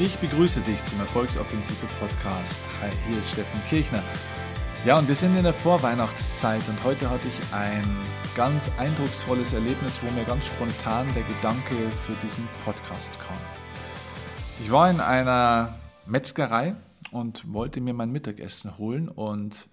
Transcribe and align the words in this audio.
Ich 0.00 0.16
begrüße 0.18 0.60
dich 0.60 0.80
zum 0.84 1.00
Erfolgsoffensive 1.00 1.86
Podcast. 1.98 2.60
Hi, 2.80 2.92
hier 3.08 3.18
ist 3.18 3.32
Steffen 3.32 3.60
Kirchner. 3.68 4.04
Ja, 4.84 4.96
und 4.96 5.08
wir 5.08 5.14
sind 5.16 5.36
in 5.36 5.42
der 5.42 5.52
Vorweihnachtszeit 5.52 6.68
und 6.68 6.84
heute 6.84 7.10
hatte 7.10 7.26
ich 7.26 7.52
ein 7.52 7.84
ganz 8.36 8.70
eindrucksvolles 8.78 9.54
Erlebnis, 9.54 10.00
wo 10.00 10.14
mir 10.14 10.24
ganz 10.24 10.46
spontan 10.46 11.12
der 11.16 11.24
Gedanke 11.24 11.74
für 12.06 12.12
diesen 12.22 12.48
Podcast 12.64 13.18
kam. 13.18 13.36
Ich 14.60 14.70
war 14.70 14.88
in 14.88 15.00
einer 15.00 15.74
Metzgerei 16.06 16.76
und 17.10 17.52
wollte 17.52 17.80
mir 17.80 17.92
mein 17.92 18.12
Mittagessen 18.12 18.78
holen 18.78 19.08
und 19.08 19.68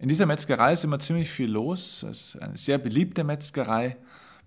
in 0.00 0.08
dieser 0.08 0.26
Metzgerei 0.26 0.72
ist 0.72 0.82
immer 0.82 0.98
ziemlich 0.98 1.30
viel 1.30 1.48
los. 1.48 2.02
Es 2.02 2.34
ist 2.34 2.42
eine 2.42 2.58
sehr 2.58 2.78
beliebte 2.78 3.22
Metzgerei 3.22 3.98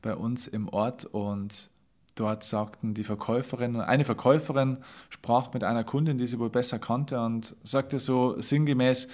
bei 0.01 0.15
uns 0.15 0.47
im 0.47 0.67
Ort 0.67 1.05
und 1.05 1.69
Dort 2.15 2.43
sagten 2.43 2.93
die 2.93 3.03
Verkäuferin, 3.03 3.81
eine 3.81 4.05
Verkäuferin 4.05 4.77
sprach 5.09 5.51
mit 5.53 5.63
einer 5.63 5.83
Kundin, 5.83 6.17
die 6.17 6.27
sie 6.27 6.37
wohl 6.37 6.51
besser 6.51 6.77
kannte 6.77 7.19
und 7.19 7.55
sagte 7.63 7.99
so 7.99 8.39
sinngemäß, 8.39 9.07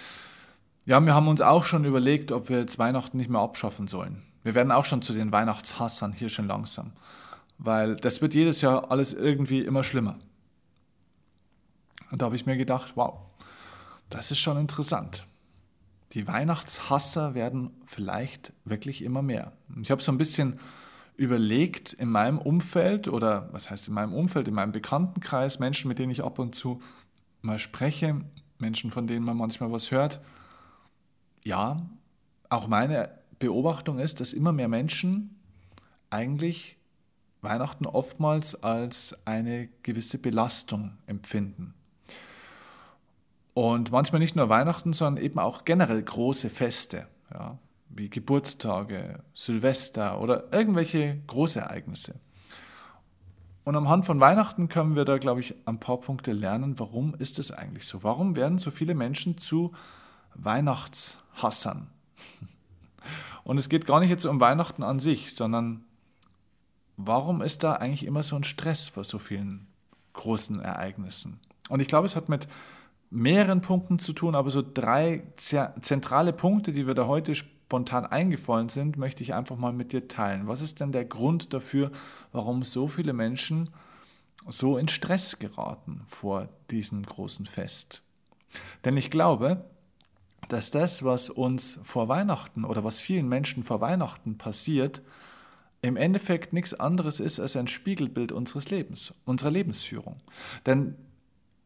ja, 0.85 0.99
wir 0.99 1.13
haben 1.13 1.27
uns 1.27 1.41
auch 1.41 1.65
schon 1.65 1.85
überlegt, 1.85 2.31
ob 2.31 2.49
wir 2.49 2.59
jetzt 2.59 2.79
Weihnachten 2.79 3.17
nicht 3.17 3.29
mehr 3.29 3.41
abschaffen 3.41 3.87
sollen. 3.87 4.23
Wir 4.43 4.53
werden 4.53 4.71
auch 4.71 4.85
schon 4.85 5.01
zu 5.01 5.13
den 5.13 5.31
Weihnachtshassern 5.31 6.13
hier 6.13 6.29
schon 6.29 6.47
langsam, 6.47 6.91
weil 7.57 7.95
das 7.95 8.21
wird 8.21 8.33
jedes 8.33 8.61
Jahr 8.61 8.91
alles 8.91 9.13
irgendwie 9.13 9.61
immer 9.61 9.83
schlimmer. 9.83 10.17
Und 12.11 12.21
da 12.21 12.25
habe 12.25 12.35
ich 12.35 12.45
mir 12.45 12.57
gedacht, 12.57 12.93
wow, 12.95 13.19
das 14.09 14.31
ist 14.31 14.39
schon 14.39 14.57
interessant. 14.57 15.27
Die 16.13 16.27
Weihnachtshasser 16.27 17.35
werden 17.35 17.69
vielleicht 17.85 18.51
wirklich 18.65 19.03
immer 19.03 19.21
mehr. 19.21 19.51
Ich 19.81 19.91
habe 19.91 20.01
so 20.01 20.11
ein 20.11 20.17
bisschen 20.17 20.59
überlegt 21.19 21.91
in 21.91 22.09
meinem 22.09 22.37
Umfeld 22.37 23.09
oder 23.09 23.49
was 23.51 23.69
heißt 23.69 23.89
in 23.89 23.93
meinem 23.93 24.13
Umfeld, 24.13 24.47
in 24.47 24.53
meinem 24.53 24.71
Bekanntenkreis, 24.71 25.59
Menschen, 25.59 25.89
mit 25.89 25.99
denen 25.99 26.11
ich 26.11 26.23
ab 26.23 26.39
und 26.39 26.55
zu 26.55 26.81
mal 27.41 27.59
spreche, 27.59 28.21
Menschen, 28.57 28.89
von 28.89 29.05
denen 29.05 29.25
man 29.25 29.35
manchmal 29.35 29.71
was 29.71 29.91
hört, 29.91 30.21
ja, 31.43 31.85
auch 32.47 32.67
meine 32.67 33.09
Beobachtung 33.37 33.99
ist, 33.99 34.21
dass 34.21 34.33
immer 34.33 34.53
mehr 34.53 34.69
Menschen 34.69 35.35
eigentlich 36.09 36.77
Weihnachten 37.41 37.85
oftmals 37.85 38.63
als 38.63 39.15
eine 39.25 39.67
gewisse 39.83 40.19
Belastung 40.19 40.97
empfinden. 41.05 41.73
Und 43.53 43.91
manchmal 43.91 44.19
nicht 44.19 44.37
nur 44.37 44.47
Weihnachten, 44.47 44.93
sondern 44.93 45.23
eben 45.23 45.39
auch 45.39 45.65
generell 45.65 46.01
große 46.01 46.49
Feste. 46.49 47.07
Ja 47.33 47.59
wie 47.89 48.09
Geburtstage, 48.09 49.23
Silvester 49.33 50.21
oder 50.21 50.51
irgendwelche 50.53 51.21
Großereignisse. 51.27 52.15
Und 53.63 53.75
anhand 53.75 54.05
von 54.05 54.19
Weihnachten 54.19 54.69
können 54.69 54.95
wir 54.95 55.05
da, 55.05 55.17
glaube 55.17 55.41
ich, 55.41 55.55
ein 55.65 55.79
paar 55.79 55.99
Punkte 55.99 56.31
lernen, 56.31 56.79
warum 56.79 57.13
ist 57.15 57.39
es 57.39 57.51
eigentlich 57.51 57.85
so? 57.85 58.03
Warum 58.03 58.35
werden 58.35 58.57
so 58.57 58.71
viele 58.71 58.95
Menschen 58.95 59.37
zu 59.37 59.73
Weihnachtshassern? 60.35 61.89
Und 63.43 63.57
es 63.57 63.69
geht 63.69 63.85
gar 63.85 63.99
nicht 63.99 64.09
jetzt 64.09 64.25
um 64.25 64.39
Weihnachten 64.39 64.83
an 64.83 64.99
sich, 64.99 65.35
sondern 65.35 65.83
warum 66.97 67.41
ist 67.41 67.63
da 67.63 67.73
eigentlich 67.73 68.05
immer 68.05 68.23
so 68.23 68.35
ein 68.35 68.43
Stress 68.43 68.87
vor 68.87 69.03
so 69.03 69.19
vielen 69.19 69.67
großen 70.13 70.59
Ereignissen? 70.59 71.39
Und 71.69 71.79
ich 71.79 71.87
glaube, 71.87 72.07
es 72.07 72.15
hat 72.15 72.29
mit 72.29 72.47
mehreren 73.09 73.61
Punkten 73.61 73.99
zu 73.99 74.13
tun, 74.13 74.35
aber 74.35 74.51
so 74.51 74.63
drei 74.63 75.23
zentrale 75.35 76.33
Punkte, 76.33 76.71
die 76.71 76.87
wir 76.87 76.93
da 76.93 77.07
heute 77.07 77.33
spontan 77.69 78.07
eingefallen 78.07 78.67
sind, 78.67 78.97
möchte 78.97 79.21
ich 79.21 79.35
einfach 79.35 79.55
mal 79.55 79.71
mit 79.71 79.93
dir 79.93 80.07
teilen. 80.07 80.47
Was 80.47 80.61
ist 80.61 80.79
denn 80.79 80.91
der 80.91 81.05
Grund 81.05 81.53
dafür, 81.53 81.91
warum 82.31 82.63
so 82.63 82.87
viele 82.87 83.13
Menschen 83.13 83.69
so 84.47 84.79
in 84.79 84.87
Stress 84.87 85.37
geraten 85.37 86.01
vor 86.07 86.49
diesem 86.71 87.03
großen 87.03 87.45
Fest? 87.45 88.01
Denn 88.85 88.97
ich 88.97 89.11
glaube, 89.11 89.65
dass 90.47 90.71
das, 90.71 91.03
was 91.03 91.29
uns 91.29 91.79
vor 91.83 92.07
Weihnachten 92.07 92.65
oder 92.65 92.83
was 92.83 93.01
vielen 93.01 93.29
Menschen 93.29 93.63
vor 93.63 93.81
Weihnachten 93.81 94.39
passiert, 94.39 95.03
im 95.83 95.95
Endeffekt 95.95 96.53
nichts 96.53 96.73
anderes 96.73 97.19
ist 97.19 97.39
als 97.39 97.55
ein 97.55 97.67
Spiegelbild 97.67 98.31
unseres 98.31 98.71
Lebens, 98.71 99.13
unserer 99.25 99.51
Lebensführung. 99.51 100.19
Denn 100.65 100.95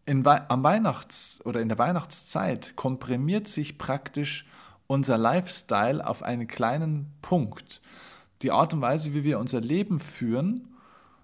in, 0.06 0.28
am 0.28 0.64
Weihnachts- 0.64 1.40
oder 1.46 1.62
in 1.62 1.70
der 1.70 1.78
Weihnachtszeit 1.78 2.76
komprimiert 2.76 3.48
sich 3.48 3.78
praktisch 3.78 4.50
unser 4.94 5.18
Lifestyle 5.18 6.06
auf 6.06 6.22
einen 6.22 6.48
kleinen 6.48 7.08
Punkt. 7.22 7.82
Die 8.44 8.52
Art 8.52 8.74
und 8.74 8.82
Weise, 8.82 9.14
wie 9.14 9.24
wir 9.24 9.40
unser 9.40 9.60
Leben 9.60 10.00
führen, 10.00 10.68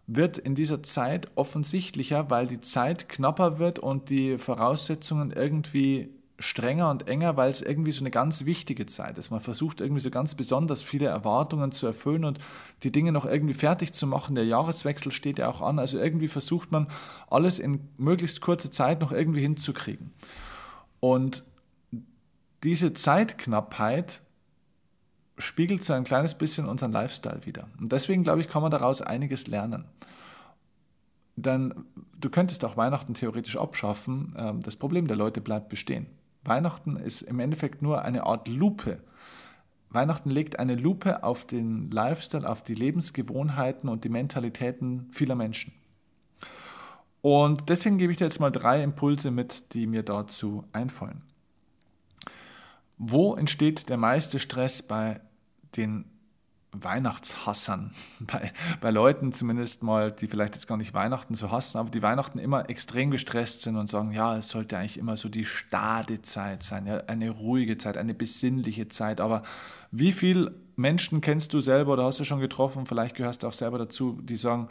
wird 0.07 0.39
in 0.39 0.55
dieser 0.55 0.81
Zeit 0.81 1.29
offensichtlicher, 1.35 2.31
weil 2.31 2.47
die 2.47 2.61
Zeit 2.61 3.09
knapper 3.09 3.59
wird 3.59 3.77
und 3.77 4.09
die 4.09 4.39
Voraussetzungen 4.39 5.31
irgendwie 5.31 6.09
strenger 6.39 6.89
und 6.89 7.07
enger, 7.07 7.37
weil 7.37 7.51
es 7.51 7.61
irgendwie 7.61 7.91
so 7.91 8.01
eine 8.01 8.09
ganz 8.09 8.45
wichtige 8.45 8.87
Zeit 8.87 9.19
ist. 9.19 9.29
Man 9.29 9.41
versucht 9.41 9.81
irgendwie 9.81 10.01
so 10.01 10.09
ganz 10.09 10.33
besonders 10.33 10.81
viele 10.81 11.05
Erwartungen 11.05 11.71
zu 11.71 11.85
erfüllen 11.85 12.25
und 12.25 12.39
die 12.81 12.91
Dinge 12.91 13.11
noch 13.11 13.25
irgendwie 13.25 13.53
fertig 13.53 13.91
zu 13.91 14.07
machen. 14.07 14.33
Der 14.33 14.45
Jahreswechsel 14.45 15.11
steht 15.11 15.37
ja 15.37 15.49
auch 15.49 15.61
an. 15.61 15.77
Also 15.77 15.99
irgendwie 15.99 16.29
versucht 16.29 16.71
man 16.71 16.87
alles 17.29 17.59
in 17.59 17.81
möglichst 17.97 18.41
kurzer 18.41 18.71
Zeit 18.71 19.01
noch 19.01 19.11
irgendwie 19.11 19.41
hinzukriegen. 19.41 20.11
Und 21.01 21.43
diese 22.63 22.93
Zeitknappheit 22.93 24.21
spiegelt 25.37 25.83
so 25.83 25.93
ein 25.93 26.03
kleines 26.03 26.35
bisschen 26.35 26.67
unseren 26.67 26.91
Lifestyle 26.91 27.45
wieder. 27.45 27.67
Und 27.79 27.91
deswegen, 27.91 28.23
glaube 28.23 28.41
ich, 28.41 28.47
kann 28.47 28.61
man 28.61 28.71
daraus 28.71 29.01
einiges 29.01 29.47
lernen. 29.47 29.85
Denn 31.35 31.73
du 32.19 32.29
könntest 32.29 32.65
auch 32.65 32.75
Weihnachten 32.75 33.13
theoretisch 33.13 33.57
abschaffen. 33.57 34.35
Ähm, 34.37 34.61
das 34.61 34.75
Problem 34.75 35.07
der 35.07 35.15
Leute 35.15 35.39
bleibt 35.39 35.69
bestehen. 35.69 36.07
Weihnachten 36.43 36.97
ist 36.97 37.21
im 37.21 37.39
Endeffekt 37.39 37.81
nur 37.81 38.01
eine 38.01 38.23
Art 38.25 38.47
Lupe. 38.47 38.99
Weihnachten 39.89 40.29
legt 40.29 40.59
eine 40.59 40.75
Lupe 40.75 41.23
auf 41.23 41.45
den 41.45 41.89
Lifestyle, 41.89 42.47
auf 42.47 42.61
die 42.61 42.75
Lebensgewohnheiten 42.75 43.89
und 43.89 44.03
die 44.03 44.09
Mentalitäten 44.09 45.07
vieler 45.11 45.35
Menschen. 45.35 45.73
Und 47.21 47.69
deswegen 47.69 47.97
gebe 47.97 48.11
ich 48.11 48.17
dir 48.17 48.25
jetzt 48.25 48.39
mal 48.39 48.51
drei 48.51 48.83
Impulse 48.83 49.31
mit, 49.31 49.73
die 49.73 49.87
mir 49.87 50.03
dazu 50.03 50.63
einfallen. 50.71 51.23
Wo 52.99 53.33
entsteht 53.35 53.87
der 53.87 53.95
meiste 53.95 54.39
Stress 54.39 54.83
bei 54.83 55.21
den 55.77 56.03
Weihnachtshassern? 56.73 57.91
Bei, 58.19 58.51
bei 58.79 58.91
Leuten 58.91 59.31
zumindest 59.31 59.81
mal, 59.81 60.11
die 60.11 60.27
vielleicht 60.27 60.53
jetzt 60.53 60.67
gar 60.67 60.77
nicht 60.77 60.93
Weihnachten 60.93 61.33
so 61.33 61.49
hassen, 61.49 61.77
aber 61.77 61.89
die 61.89 62.03
Weihnachten 62.03 62.37
immer 62.37 62.69
extrem 62.69 63.09
gestresst 63.09 63.61
sind 63.61 63.77
und 63.77 63.87
sagen, 63.89 64.11
ja, 64.11 64.37
es 64.37 64.49
sollte 64.49 64.77
eigentlich 64.77 64.99
immer 64.99 65.17
so 65.17 65.29
die 65.29 65.45
Stadezeit 65.45 66.61
sein, 66.61 66.85
ja, 66.85 66.97
eine 67.07 67.31
ruhige 67.31 67.77
Zeit, 67.77 67.97
eine 67.97 68.13
besinnliche 68.13 68.89
Zeit. 68.89 69.21
Aber 69.21 69.43
wie 69.91 70.11
viele 70.11 70.53
Menschen 70.75 71.21
kennst 71.21 71.53
du 71.53 71.61
selber 71.61 71.93
oder 71.93 72.03
hast 72.03 72.19
du 72.19 72.25
schon 72.25 72.41
getroffen, 72.41 72.85
vielleicht 72.85 73.15
gehörst 73.15 73.43
du 73.43 73.47
auch 73.47 73.53
selber 73.53 73.79
dazu, 73.79 74.19
die 74.21 74.35
sagen, 74.35 74.67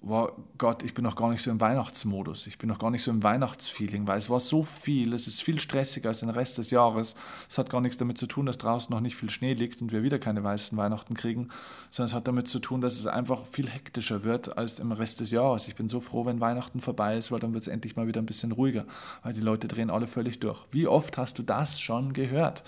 wow, 0.00 0.30
Gott, 0.58 0.84
ich 0.84 0.94
bin 0.94 1.02
noch 1.02 1.16
gar 1.16 1.30
nicht 1.30 1.42
so 1.42 1.50
im 1.50 1.60
Weihnachtsmodus, 1.60 2.46
ich 2.46 2.56
bin 2.56 2.68
noch 2.68 2.78
gar 2.78 2.90
nicht 2.90 3.02
so 3.02 3.10
im 3.10 3.22
Weihnachtsfeeling, 3.22 4.06
weil 4.06 4.18
es 4.18 4.30
war 4.30 4.38
so 4.38 4.62
viel, 4.62 5.12
es 5.12 5.26
ist 5.26 5.42
viel 5.42 5.58
stressiger 5.58 6.10
als 6.10 6.20
den 6.20 6.30
Rest 6.30 6.58
des 6.58 6.70
Jahres. 6.70 7.16
Es 7.48 7.58
hat 7.58 7.68
gar 7.68 7.80
nichts 7.80 7.96
damit 7.96 8.16
zu 8.16 8.26
tun, 8.26 8.46
dass 8.46 8.58
draußen 8.58 8.94
noch 8.94 9.00
nicht 9.00 9.16
viel 9.16 9.30
Schnee 9.30 9.54
liegt 9.54 9.82
und 9.82 9.90
wir 9.90 10.02
wieder 10.02 10.18
keine 10.18 10.44
weißen 10.44 10.78
Weihnachten 10.78 11.14
kriegen, 11.14 11.48
sondern 11.90 12.10
es 12.10 12.14
hat 12.14 12.28
damit 12.28 12.48
zu 12.48 12.60
tun, 12.60 12.80
dass 12.80 12.98
es 12.98 13.06
einfach 13.06 13.44
viel 13.46 13.68
hektischer 13.68 14.22
wird 14.22 14.56
als 14.56 14.78
im 14.78 14.92
Rest 14.92 15.20
des 15.20 15.32
Jahres. 15.32 15.66
Ich 15.66 15.74
bin 15.74 15.88
so 15.88 16.00
froh, 16.00 16.24
wenn 16.26 16.40
Weihnachten 16.40 16.80
vorbei 16.80 17.18
ist, 17.18 17.32
weil 17.32 17.40
dann 17.40 17.52
wird 17.52 17.62
es 17.62 17.68
endlich 17.68 17.96
mal 17.96 18.06
wieder 18.06 18.22
ein 18.22 18.26
bisschen 18.26 18.52
ruhiger, 18.52 18.84
weil 19.24 19.32
die 19.32 19.40
Leute 19.40 19.66
drehen 19.66 19.90
alle 19.90 20.06
völlig 20.06 20.38
durch. 20.38 20.64
Wie 20.70 20.86
oft 20.86 21.18
hast 21.18 21.38
du 21.38 21.42
das 21.42 21.80
schon 21.80 22.12
gehört? 22.12 22.62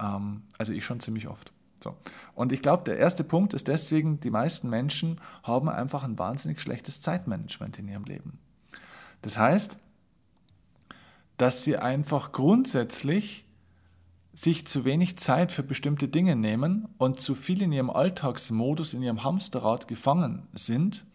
Ähm, 0.00 0.42
also 0.56 0.72
ich 0.72 0.84
schon 0.84 1.00
ziemlich 1.00 1.28
oft. 1.28 1.52
So. 1.82 1.94
Und 2.34 2.52
ich 2.52 2.62
glaube, 2.62 2.84
der 2.84 2.98
erste 2.98 3.24
Punkt 3.24 3.54
ist 3.54 3.68
deswegen, 3.68 4.20
die 4.20 4.30
meisten 4.30 4.68
Menschen 4.68 5.20
haben 5.42 5.68
einfach 5.68 6.04
ein 6.04 6.18
wahnsinnig 6.18 6.60
schlechtes 6.60 7.00
Zeitmanagement 7.00 7.78
in 7.78 7.88
ihrem 7.88 8.04
Leben. 8.04 8.38
Das 9.22 9.38
heißt, 9.38 9.78
dass 11.36 11.64
sie 11.64 11.76
einfach 11.76 12.32
grundsätzlich 12.32 13.44
sich 14.34 14.66
zu 14.66 14.84
wenig 14.84 15.16
Zeit 15.18 15.50
für 15.50 15.62
bestimmte 15.62 16.08
Dinge 16.08 16.36
nehmen 16.36 16.88
und 16.98 17.20
zu 17.20 17.34
viel 17.34 17.62
in 17.62 17.72
ihrem 17.72 17.90
Alltagsmodus, 17.90 18.94
in 18.94 19.02
ihrem 19.02 19.24
Hamsterrad 19.24 19.88
gefangen 19.88 20.46
sind 20.52 21.06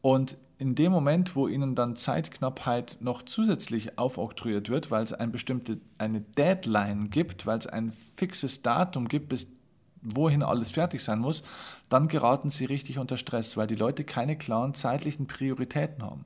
und 0.00 0.38
in 0.58 0.74
dem 0.74 0.90
Moment, 0.90 1.36
wo 1.36 1.46
ihnen 1.46 1.74
dann 1.74 1.94
Zeitknappheit 1.94 2.98
noch 3.00 3.22
zusätzlich 3.22 3.98
aufoktroyiert 3.98 4.70
wird, 4.70 4.90
weil 4.90 5.04
es 5.04 5.12
ein 5.12 5.30
bestimmte, 5.30 5.78
eine 5.98 6.20
Deadline 6.20 7.10
gibt, 7.10 7.46
weil 7.46 7.58
es 7.58 7.66
ein 7.66 7.92
fixes 7.92 8.62
Datum 8.62 9.06
gibt, 9.06 9.28
bis 9.28 9.46
wohin 10.02 10.42
alles 10.42 10.70
fertig 10.70 11.02
sein 11.02 11.18
muss, 11.18 11.44
dann 11.88 12.08
geraten 12.08 12.50
sie 12.50 12.64
richtig 12.64 12.98
unter 12.98 13.16
Stress, 13.16 13.56
weil 13.56 13.66
die 13.66 13.74
Leute 13.74 14.04
keine 14.04 14.36
klaren 14.36 14.74
zeitlichen 14.74 15.26
Prioritäten 15.26 16.02
haben. 16.02 16.24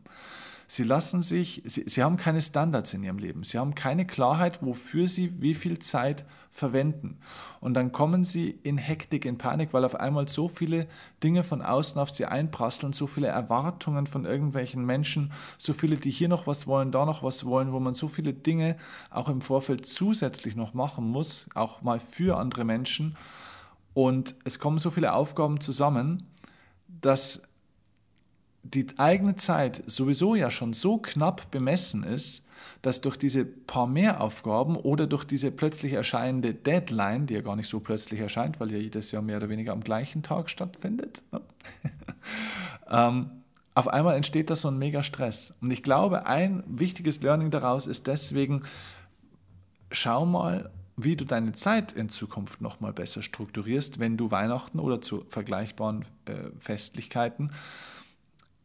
Sie 0.75 0.85
lassen 0.85 1.23
sich, 1.23 1.61
sie, 1.67 1.85
sie 1.87 2.03
haben 2.03 2.17
keine 2.17 2.41
Standards 2.41 2.95
in 2.95 3.03
ihrem 3.03 3.19
Leben. 3.19 3.45
Sie 3.45 3.59
haben 3.59 3.75
keine 3.75 4.07
Klarheit, 4.07 4.63
wofür 4.63 5.07
sie 5.07 5.43
wie 5.43 5.55
viel 5.55 5.79
Zeit 5.81 6.25
verwenden. 6.51 7.19
Und 7.61 7.75
dann 7.75 7.93
kommen 7.93 8.25
sie 8.25 8.59
in 8.63 8.79
Hektik, 8.79 9.27
in 9.27 9.37
Panik, 9.37 9.75
weil 9.75 9.85
auf 9.85 9.95
einmal 9.95 10.29
so 10.29 10.49
viele 10.49 10.87
Dinge 11.23 11.45
von 11.45 11.61
außen 11.61 12.01
auf 12.01 12.11
sie 12.11 12.25
einprasseln, 12.25 12.95
so 12.95 13.07
viele 13.07 13.27
Erwartungen 13.27 14.07
von 14.07 14.25
irgendwelchen 14.25 14.87
Menschen, 14.87 15.33
so 15.59 15.75
viele, 15.75 15.97
die 15.97 16.11
hier 16.11 16.29
noch 16.29 16.47
was 16.47 16.67
wollen, 16.67 16.91
da 16.91 17.05
noch 17.05 17.23
was 17.23 17.45
wollen, 17.45 17.73
wo 17.73 17.79
man 17.79 17.93
so 17.93 18.09
viele 18.09 18.33
Dinge 18.33 18.77
auch 19.11 19.29
im 19.29 19.43
Vorfeld 19.43 19.85
zusätzlich 19.85 20.57
noch 20.57 20.73
machen 20.73 21.07
muss, 21.07 21.51
auch 21.55 21.83
mal 21.83 22.01
für 22.01 22.39
andere 22.39 22.65
Menschen. 22.65 23.15
Und 23.95 24.35
es 24.45 24.59
kommen 24.59 24.79
so 24.79 24.91
viele 24.91 25.13
Aufgaben 25.13 25.61
zusammen, 25.61 26.27
dass 26.89 27.43
die 28.63 28.87
eigene 28.97 29.37
Zeit 29.37 29.83
sowieso 29.87 30.35
ja 30.35 30.51
schon 30.51 30.73
so 30.73 30.99
knapp 30.99 31.51
bemessen 31.51 32.05
ist, 32.05 32.45
dass 32.81 33.01
durch 33.01 33.17
diese 33.17 33.45
paar 33.45 33.87
Mehraufgaben 33.87 34.77
oder 34.77 35.07
durch 35.07 35.25
diese 35.25 35.51
plötzlich 35.51 35.93
erscheinende 35.93 36.55
Deadline, 36.55 37.27
die 37.27 37.35
ja 37.35 37.41
gar 37.41 37.57
nicht 37.57 37.69
so 37.69 37.81
plötzlich 37.81 38.21
erscheint, 38.21 38.61
weil 38.61 38.73
ja 38.73 38.79
jedes 38.79 39.13
Jahr 39.13 39.23
mehr 39.23 39.37
oder 39.37 39.49
weniger 39.49 39.73
am 39.73 39.83
gleichen 39.83 40.23
Tag 40.23 40.51
stattfindet, 40.51 41.23
ne? 41.33 41.41
ähm, 42.91 43.31
auf 43.75 43.89
einmal 43.89 44.17
entsteht 44.17 44.51
da 44.51 44.57
so 44.57 44.69
ein 44.69 44.79
mega 44.79 45.03
Stress. 45.03 45.55
Und 45.63 45.71
ich 45.71 45.83
glaube, 45.83 46.27
ein 46.27 46.63
wichtiges 46.67 47.23
Learning 47.23 47.51
daraus 47.51 47.87
ist 47.87 48.07
deswegen, 48.07 48.65
schau 49.91 50.27
mal, 50.27 50.71
wie 50.97 51.17
du 51.17 51.25
deine 51.25 51.53
Zeit 51.53 51.93
in 51.93 52.09
Zukunft 52.09 52.61
nochmal 52.61 52.93
besser 52.93 53.23
strukturierst, 53.23 53.99
wenn 53.99 54.17
du 54.17 54.31
Weihnachten 54.31 54.79
oder 54.79 55.01
zu 55.01 55.25
vergleichbaren 55.29 56.05
äh, 56.27 56.51
Festlichkeiten, 56.59 57.53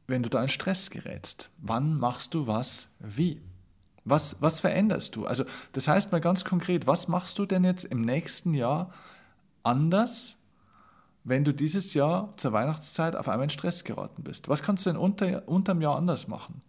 wenn 0.07 0.23
du 0.23 0.29
da 0.29 0.41
in 0.41 0.49
Stress 0.49 0.89
gerätst. 0.89 1.49
Wann 1.57 1.97
machst 1.97 2.33
du 2.33 2.47
was 2.47 2.89
wie? 2.99 3.41
Was, 4.03 4.41
was 4.41 4.61
veränderst 4.61 5.15
du? 5.17 5.25
Also 5.25 5.43
das 5.73 5.87
heißt 5.87 6.11
mal 6.13 6.21
ganz 6.21 6.45
konkret, 6.45 6.87
was 6.87 7.09
machst 7.09 7.37
du 7.39 7.45
denn 7.45 7.65
jetzt 7.65 7.83
im 7.83 8.01
nächsten 8.01 8.53
Jahr 8.53 8.93
anders, 9.63 10.35
wenn 11.25 11.43
du 11.43 11.53
dieses 11.53 11.93
Jahr 11.93 12.31
zur 12.37 12.53
Weihnachtszeit 12.53 13.17
auf 13.17 13.27
einmal 13.27 13.45
in 13.45 13.49
Stress 13.49 13.83
geraten 13.83 14.23
bist? 14.23 14.47
Was 14.47 14.63
kannst 14.63 14.85
du 14.85 14.91
denn 14.91 14.99
unter, 14.99 15.45
unterm 15.47 15.81
Jahr 15.81 15.97
anders 15.97 16.29
machen? 16.29 16.61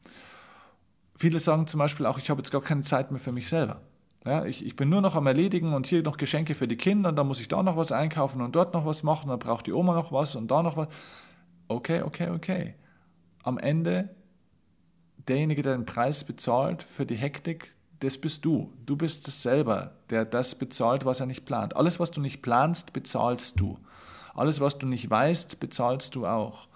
Viele 1.15 1.39
sagen 1.39 1.69
zum 1.69 1.79
Beispiel 1.79 2.07
auch, 2.07 2.19
ich 2.19 2.29
habe 2.29 2.41
jetzt 2.41 2.51
gar 2.51 2.61
keine 2.61 2.83
Zeit 2.83 3.13
mehr 3.13 3.21
für 3.21 3.33
mich 3.33 3.49
selber. 3.49 3.81
Ja, 4.25 4.45
ich, 4.45 4.65
ich 4.65 4.77
bin 4.77 4.89
nur 4.89 5.01
noch 5.01 5.15
am 5.15 5.27
Erledigen 5.27 5.73
und 5.75 5.87
hier 5.87 6.03
noch 6.03 6.17
Geschenke 6.17 6.55
für 6.55 6.69
die 6.69 6.77
Kinder 6.77 7.11
und 7.11 7.17
dann 7.17 7.29
muss 7.29 7.41
ich 7.41 7.49
da 7.49 7.63
noch 7.63 7.77
was 7.77 7.93
einkaufen 7.93 8.41
und 8.43 8.55
dort 8.55 8.75
noch 8.75 8.85
was 8.85 9.03
machen, 9.03 9.29
dann 9.29 9.39
braucht 9.39 9.67
die 9.67 9.73
Oma 9.73 9.95
noch 9.95 10.13
was 10.13 10.35
und 10.35 10.51
da 10.51 10.63
noch 10.63 10.77
was. 10.77 10.89
Okay, 11.69 12.03
okay, 12.03 12.31
okay. 12.31 12.75
Am 13.45 13.59
Ende 13.59 14.11
derjenige, 15.29 15.63
der 15.63 15.77
den 15.77 15.87
Preis 15.87 16.25
bezahlt 16.25 16.83
für 16.83 17.07
die 17.07 17.15
Hektik, 17.15 17.73
das 18.01 18.19
bist 18.19 18.45
du. 18.45 18.73
Du 18.87 18.97
bist 18.97 19.27
es 19.29 19.43
selber, 19.43 19.93
der 20.11 20.25
das 20.25 20.55
bezahlt, 20.55 21.05
was 21.05 21.21
er 21.21 21.27
nicht 21.27 21.45
plant. 21.45 21.77
Alles, 21.77 22.01
was 22.01 22.11
du 22.11 22.21
nicht 22.21 22.43
planst, 22.43 22.93
bezahlst 22.93 23.61
du. 23.61 23.79
Alles, 24.35 24.61
was 24.61 24.79
du 24.79 24.87
nicht 24.87 25.11
weißt, 25.11 25.61
bezahlst 25.61 26.15
du 26.15 26.27
auch. 26.27 26.69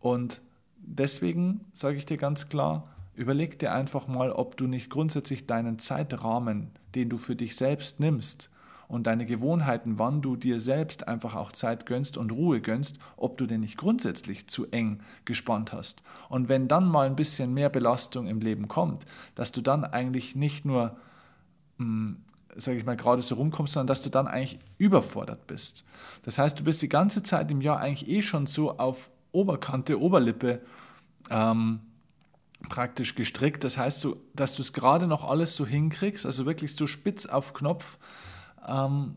Und 0.00 0.40
deswegen 0.78 1.60
sage 1.72 1.98
ich 1.98 2.06
dir 2.06 2.16
ganz 2.16 2.48
klar, 2.48 2.88
überleg 3.16 3.58
dir 3.58 3.72
einfach 3.72 4.06
mal, 4.06 4.30
ob 4.30 4.56
du 4.56 4.66
nicht 4.66 4.90
grundsätzlich 4.90 5.46
deinen 5.46 5.78
Zeitrahmen, 5.78 6.70
den 6.94 7.08
du 7.08 7.18
für 7.18 7.36
dich 7.36 7.56
selbst 7.56 8.00
nimmst, 8.00 8.50
und 8.88 9.06
deine 9.06 9.26
Gewohnheiten, 9.26 9.98
wann 9.98 10.22
du 10.22 10.36
dir 10.36 10.60
selbst 10.60 11.08
einfach 11.08 11.34
auch 11.34 11.52
Zeit 11.52 11.86
gönnst 11.86 12.16
und 12.16 12.32
Ruhe 12.32 12.60
gönnst, 12.60 12.98
ob 13.16 13.36
du 13.36 13.46
den 13.46 13.60
nicht 13.60 13.76
grundsätzlich 13.76 14.46
zu 14.46 14.70
eng 14.70 14.98
gespannt 15.24 15.72
hast. 15.72 16.02
Und 16.28 16.48
wenn 16.48 16.68
dann 16.68 16.88
mal 16.88 17.06
ein 17.06 17.16
bisschen 17.16 17.52
mehr 17.52 17.68
Belastung 17.68 18.26
im 18.26 18.40
Leben 18.40 18.68
kommt, 18.68 19.04
dass 19.34 19.52
du 19.52 19.60
dann 19.60 19.84
eigentlich 19.84 20.36
nicht 20.36 20.64
nur, 20.64 20.96
hm, 21.78 22.18
sage 22.54 22.78
ich 22.78 22.86
mal, 22.86 22.96
gerade 22.96 23.22
so 23.22 23.34
rumkommst, 23.34 23.74
sondern 23.74 23.88
dass 23.88 24.02
du 24.02 24.10
dann 24.10 24.28
eigentlich 24.28 24.60
überfordert 24.78 25.46
bist. 25.46 25.84
Das 26.22 26.38
heißt, 26.38 26.58
du 26.58 26.64
bist 26.64 26.80
die 26.82 26.88
ganze 26.88 27.22
Zeit 27.22 27.50
im 27.50 27.60
Jahr 27.60 27.80
eigentlich 27.80 28.08
eh 28.08 28.22
schon 28.22 28.46
so 28.46 28.78
auf 28.78 29.10
Oberkante, 29.32 30.00
Oberlippe 30.00 30.60
ähm, 31.28 31.80
praktisch 32.68 33.14
gestrickt. 33.14 33.64
Das 33.64 33.78
heißt, 33.78 34.00
so, 34.00 34.16
dass 34.34 34.56
du 34.56 34.62
es 34.62 34.72
gerade 34.72 35.06
noch 35.06 35.28
alles 35.28 35.56
so 35.56 35.66
hinkriegst, 35.66 36.26
also 36.26 36.46
wirklich 36.46 36.74
so 36.74 36.86
spitz 36.86 37.26
auf 37.26 37.52
Knopf, 37.52 37.98
ähm, 38.66 39.16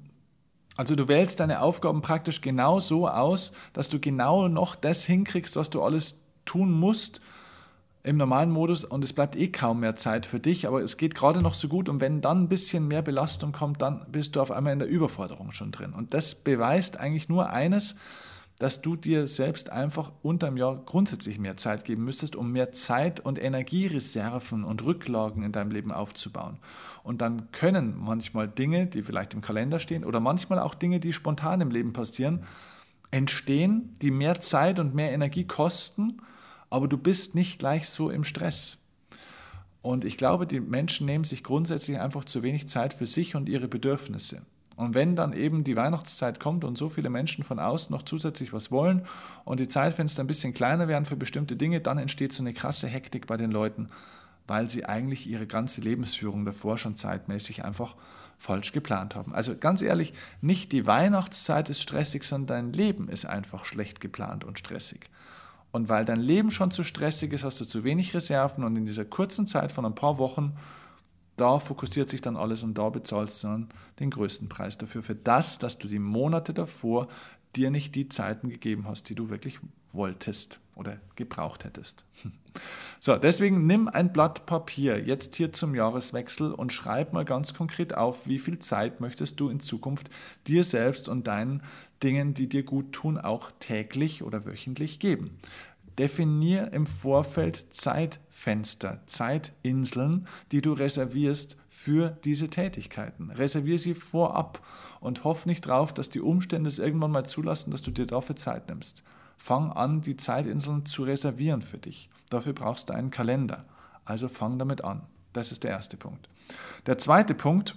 also 0.80 0.96
du 0.96 1.10
wählst 1.10 1.42
deine 1.42 1.62
Aufgaben 1.62 2.02
praktisch 2.02 2.40
genau 2.40 2.80
so 2.80 3.10
aus, 3.10 3.52
dass 3.74 3.90
du 3.90 4.00
genau 4.00 4.48
noch 4.48 4.76
das 4.78 5.04
hinkriegst, 5.04 5.58
was 5.58 5.70
du 5.70 5.84
alles 5.84 6.22
tun 6.46 6.72
musst 6.72 7.20
im 8.02 8.16
normalen 8.16 8.50
Modus 8.50 8.86
und 8.86 9.04
es 9.04 9.12
bleibt 9.12 9.36
eh 9.36 9.50
kaum 9.50 9.82
mehr 9.82 9.98
Zeit 9.98 10.26
für 10.26 10.40
dich, 10.40 10.68
aber 10.68 10.82
es 10.82 10.96
geht 10.96 11.16
gerade 11.16 11.42
noch 11.42 11.54
so 11.54 11.68
gut 11.68 11.90
und 11.90 12.00
wenn 12.00 12.22
dann 12.22 12.44
ein 12.44 12.48
bisschen 12.48 12.88
mehr 12.88 13.02
Belastung 13.02 13.52
kommt, 13.52 13.82
dann 13.82 14.06
bist 14.10 14.36
du 14.36 14.42
auf 14.42 14.52
einmal 14.52 14.72
in 14.72 14.80
der 14.80 14.88
Überforderung 14.88 15.52
schon 15.52 15.74
drin. 15.74 15.92
Und 15.92 16.14
das 16.14 16.34
beweist 16.34 16.98
eigentlich 16.98 17.28
nur 17.28 17.50
eines, 17.50 17.96
dass 18.60 18.82
du 18.82 18.98
dir 18.98 19.26
selbst 19.28 19.72
einfach 19.72 20.12
unterm 20.22 20.58
Jahr 20.58 20.84
grundsätzlich 20.86 21.40
mehr 21.40 21.56
Zeit 21.56 21.86
geben 21.86 22.04
müsstest, 22.04 22.36
um 22.36 22.52
mehr 22.52 22.74
Zeit 22.74 23.22
und 23.22 23.42
Energiereserven 23.42 24.66
und 24.66 24.84
Rücklagen 24.84 25.44
in 25.44 25.54
deinem 25.54 25.72
Leben 25.72 25.94
aufzubauen. 25.94 26.60
Und 27.02 27.22
dann 27.22 27.52
können 27.52 27.96
manchmal 27.98 28.50
Dinge, 28.50 28.86
die 28.86 29.02
vielleicht 29.02 29.34
im 29.34 29.42
Kalender 29.42 29.80
stehen 29.80 30.04
oder 30.04 30.20
manchmal 30.20 30.60
auch 30.60 30.76
Dinge, 30.76 31.00
die 31.00 31.14
spontan 31.14 31.62
im 31.62 31.72
Leben 31.72 31.94
passieren, 31.94 32.44
entstehen, 33.12 33.94
die 34.02 34.12
mehr 34.12 34.42
Zeit 34.42 34.78
und 34.78 34.94
mehr 34.94 35.14
Energie 35.14 35.46
kosten, 35.46 36.22
aber 36.70 36.88
du 36.90 36.98
bist 36.98 37.36
nicht 37.36 37.60
gleich 37.60 37.88
so 37.88 38.10
im 38.10 38.26
Stress. 38.26 38.78
Und 39.82 40.04
ich 40.04 40.18
glaube, 40.18 40.46
die 40.46 40.60
Menschen 40.60 41.06
nehmen 41.06 41.24
sich 41.24 41.44
grundsätzlich 41.44 41.98
einfach 42.00 42.26
zu 42.26 42.44
wenig 42.44 42.68
Zeit 42.68 42.94
für 42.94 43.08
sich 43.08 43.36
und 43.36 43.48
ihre 43.48 43.70
Bedürfnisse. 43.70 44.42
Und 44.80 44.96
wenn 44.96 45.18
dann 45.18 45.34
eben 45.34 45.66
die 45.66 45.76
Weihnachtszeit 45.76 46.40
kommt 46.40 46.64
und 46.64 46.78
so 46.78 46.88
viele 46.88 47.10
Menschen 47.10 47.44
von 47.44 47.60
außen 47.60 47.94
noch 47.94 48.04
zusätzlich 48.04 48.54
was 48.54 48.72
wollen 48.72 49.06
und 49.44 49.60
die 49.60 49.68
Zeitfenster 49.68 50.24
ein 50.24 50.28
bisschen 50.28 50.54
kleiner 50.54 50.88
werden 50.88 51.04
für 51.04 51.18
bestimmte 51.18 51.58
Dinge, 51.58 51.82
dann 51.82 51.98
entsteht 51.98 52.32
so 52.32 52.42
eine 52.42 52.54
krasse 52.54 52.88
Hektik 52.88 53.28
bei 53.28 53.36
den 53.36 53.52
Leuten, 53.52 53.90
weil 54.48 54.70
sie 54.70 54.86
eigentlich 54.86 55.28
ihre 55.28 55.48
ganze 55.48 55.82
Lebensführung 55.82 56.46
davor 56.46 56.78
schon 56.78 56.96
zeitmäßig 56.96 57.66
einfach 57.66 57.98
falsch 58.38 58.72
geplant 58.72 59.16
haben. 59.16 59.36
Also 59.36 59.54
ganz 59.54 59.82
ehrlich, 59.82 60.14
nicht 60.40 60.72
die 60.72 60.88
Weihnachtszeit 60.88 61.70
ist 61.70 61.82
stressig, 61.82 62.24
sondern 62.24 62.48
dein 62.48 62.72
Leben 62.72 63.10
ist 63.10 63.26
einfach 63.26 63.66
schlecht 63.66 64.00
geplant 64.00 64.46
und 64.46 64.60
stressig. 64.60 65.10
Und 65.74 65.90
weil 65.90 66.06
dein 66.06 66.22
Leben 66.22 66.52
schon 66.52 66.72
zu 66.72 66.86
stressig 66.86 67.34
ist, 67.34 67.44
hast 67.44 67.60
du 67.60 67.66
zu 67.66 67.84
wenig 67.84 68.14
Reserven 68.14 68.64
und 68.64 68.78
in 68.78 68.86
dieser 68.86 69.04
kurzen 69.04 69.46
Zeit 69.46 69.74
von 69.74 69.86
ein 69.86 69.96
paar 69.96 70.20
Wochen 70.20 70.56
da 71.40 71.60
fokussiert 71.60 72.10
sich 72.10 72.22
dann 72.22 72.38
alles 72.38 72.64
und 72.64 72.78
da 72.78 72.90
bezahlst 72.90 73.44
du 73.44 73.48
dann 73.48 73.70
den 74.00 74.10
größten 74.10 74.50
Preis 74.50 74.78
dafür, 74.78 75.04
für 75.04 75.16
das, 75.16 75.60
dass 75.60 75.78
du 75.78 75.88
die 75.88 76.00
Monate 76.00 76.54
davor 76.54 77.08
dir 77.56 77.72
nicht 77.72 77.96
die 77.96 78.10
Zeiten 78.10 78.50
gegeben 78.50 78.88
hast, 78.88 79.10
die 79.10 79.16
du 79.16 79.30
wirklich 79.30 79.60
wolltest 79.92 80.60
oder 80.76 80.98
gebraucht 81.16 81.66
hättest. 81.66 82.06
So, 83.00 83.16
deswegen 83.16 83.68
nimm 83.68 83.88
ein 83.88 84.12
Blatt 84.12 84.46
Papier 84.46 85.00
jetzt 85.00 85.36
hier 85.36 85.54
zum 85.54 85.76
Jahreswechsel 85.76 86.52
und 86.52 86.74
schreib 86.74 87.14
mal 87.14 87.24
ganz 87.24 87.54
konkret 87.54 87.94
auf, 87.94 88.28
wie 88.28 88.40
viel 88.40 88.60
Zeit 88.60 89.00
möchtest 89.00 89.40
du 89.40 89.50
in 89.50 89.62
Zukunft 89.62 90.10
dir 90.48 90.66
selbst 90.66 91.08
und 91.08 91.28
deinen 91.28 91.62
Dingen, 92.04 92.34
die 92.34 92.50
dir 92.50 92.64
gut 92.64 92.92
tun, 92.92 93.18
auch 93.18 93.52
täglich 93.60 94.24
oder 94.24 94.46
wöchentlich 94.46 95.00
geben. 95.00 95.38
Definier 96.00 96.72
im 96.72 96.86
Vorfeld 96.86 97.66
Zeitfenster, 97.72 99.02
Zeitinseln, 99.06 100.28
die 100.54 100.62
du 100.62 100.72
reservierst 100.72 101.58
für 101.68 102.18
diese 102.24 102.50
Tätigkeiten. 102.50 103.32
Reservier 103.32 103.78
sie 103.78 103.94
vorab 103.94 104.66
und 105.02 105.26
hoff 105.26 105.46
nicht 105.46 105.62
drauf, 105.68 105.94
dass 105.94 106.10
die 106.10 106.22
Umstände 106.22 106.70
es 106.70 106.80
irgendwann 106.80 107.12
mal 107.12 107.26
zulassen, 107.26 107.72
dass 107.72 107.82
du 107.82 107.92
dir 107.92 108.06
dafür 108.06 108.38
Zeit 108.38 108.70
nimmst. 108.70 109.04
Fang 109.36 109.74
an, 109.74 110.02
die 110.02 110.16
Zeitinseln 110.16 110.86
zu 110.86 111.04
reservieren 111.04 111.62
für 111.62 111.78
dich. 111.78 112.10
Dafür 112.30 112.54
brauchst 112.54 112.90
du 112.90 112.94
einen 112.94 113.12
Kalender. 113.12 113.66
Also 114.06 114.30
fang 114.30 114.58
damit 114.58 114.84
an. 114.86 115.02
Das 115.34 115.52
ist 115.52 115.66
der 115.66 115.72
erste 115.72 115.98
Punkt. 115.98 116.30
Der 116.86 116.98
zweite 116.98 117.36
Punkt, 117.36 117.76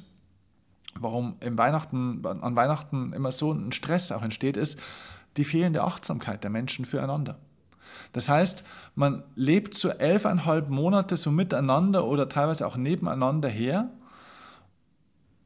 warum 0.95 1.37
Weihnachten, 1.41 2.25
an 2.25 2.55
Weihnachten 2.55 3.13
immer 3.13 3.33
so 3.33 3.53
ein 3.53 3.73
Stress 3.73 4.13
auch 4.13 4.23
entsteht, 4.23 4.57
ist 4.57 4.79
die 5.37 5.45
fehlende 5.45 5.83
Achtsamkeit 5.83 6.45
der 6.45 6.51
Menschen 6.51 6.85
füreinander. 6.85 7.41
Das 8.13 8.29
heißt, 8.29 8.65
man 8.95 9.25
lebt 9.35 9.75
so 9.75 9.89
elfeinhalb 9.89 10.69
Monate 10.69 11.17
so 11.17 11.31
miteinander 11.31 12.07
oder 12.07 12.29
teilweise 12.29 12.67
auch 12.67 12.77
nebeneinander 12.77 13.49
her. 13.49 13.91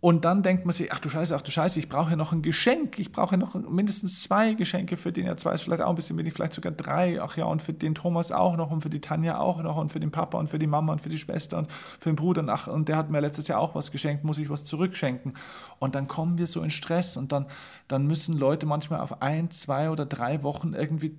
Und 0.01 0.25
dann 0.25 0.43
denkt 0.43 0.67
man 0.67 0.73
sich, 0.73 0.93
ach 0.93 1.01
du 1.01 1.09
Scheiße, 1.09 1.35
ach 1.35 1.43
du 1.43 1.51
Scheiße, 1.51 1.81
ich 1.81 1.89
brauche 1.89 2.11
ja 2.11 2.17
noch 2.17 2.31
ein 2.31 2.43
Geschenk. 2.43 2.99
Ich 2.99 3.11
brauche 3.11 3.33
ja 3.35 3.39
noch 3.39 3.55
mindestens 3.55 4.23
zwei 4.23 4.55
Geschenke 4.55 4.97
für 4.97 5.11
den. 5.11 5.27
Ja, 5.27 5.37
zwei 5.37 5.55
ist 5.55 5.63
vielleicht 5.63 5.83
auch 5.83 5.89
ein 5.89 5.97
bisschen 5.97 6.17
wenig, 6.19 6.35
vielleicht 6.35 6.53
sogar 6.53 6.71
drei. 6.71 7.21
Ach 7.21 7.37
ja, 7.37 7.47
und 7.47 7.63
für 7.63 7.73
den 7.73 7.95
Thomas 7.95 8.31
auch 8.31 8.57
noch 8.57 8.71
und 8.71 8.83
für 8.83 8.91
die 8.91 9.01
Tanja 9.01 9.39
auch 9.39 9.63
noch 9.63 9.77
und 9.77 9.91
für 9.91 9.99
den 9.99 10.11
Papa 10.11 10.39
und 10.39 10.49
für 10.49 10.61
die 10.61 10.67
Mama 10.67 10.93
und 10.93 11.01
für 11.01 11.09
die 11.09 11.19
Schwester 11.19 11.59
und 11.59 11.73
für 11.73 12.11
den 12.11 12.17
Bruder. 12.17 12.43
Und, 12.43 12.51
ach, 12.51 12.69
und 12.69 12.89
der 12.89 12.97
hat 12.97 13.11
mir 13.11 13.21
letztes 13.21 13.49
Jahr 13.49 13.59
auch 13.59 13.75
was 13.75 13.91
geschenkt, 13.91 14.23
muss 14.23 14.39
ich 14.39 14.51
was 14.51 14.65
zurückschenken. 14.65 15.35
Und 15.79 15.95
dann 15.95 16.07
kommen 16.07 16.37
wir 16.39 16.47
so 16.47 16.63
in 16.63 16.71
Stress 16.71 17.17
und 17.17 17.33
dann, 17.33 17.47
dann 17.89 18.07
müssen 18.07 18.39
Leute 18.39 18.67
manchmal 18.67 19.01
auf 19.01 19.23
ein, 19.23 19.51
zwei 19.51 19.91
oder 19.91 20.07
drei 20.07 20.43
Wochen 20.45 20.75
irgendwie 20.75 21.17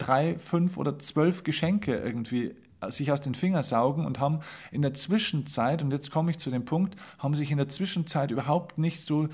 drei, 0.00 0.38
fünf 0.38 0.76
oder 0.76 0.98
zwölf 0.98 1.44
Geschenke 1.44 1.96
irgendwie 1.96 2.54
sich 2.88 3.12
aus 3.12 3.20
den 3.20 3.34
Fingern 3.34 3.62
saugen 3.62 4.06
und 4.06 4.20
haben 4.20 4.40
in 4.72 4.82
der 4.82 4.94
Zwischenzeit, 4.94 5.82
und 5.82 5.92
jetzt 5.92 6.10
komme 6.10 6.30
ich 6.30 6.38
zu 6.38 6.50
dem 6.50 6.64
Punkt, 6.64 6.96
haben 7.18 7.34
sich 7.34 7.50
in 7.50 7.58
der 7.58 7.68
Zwischenzeit 7.68 8.30
überhaupt 8.30 8.78
nicht 8.78 9.02
so 9.02 9.28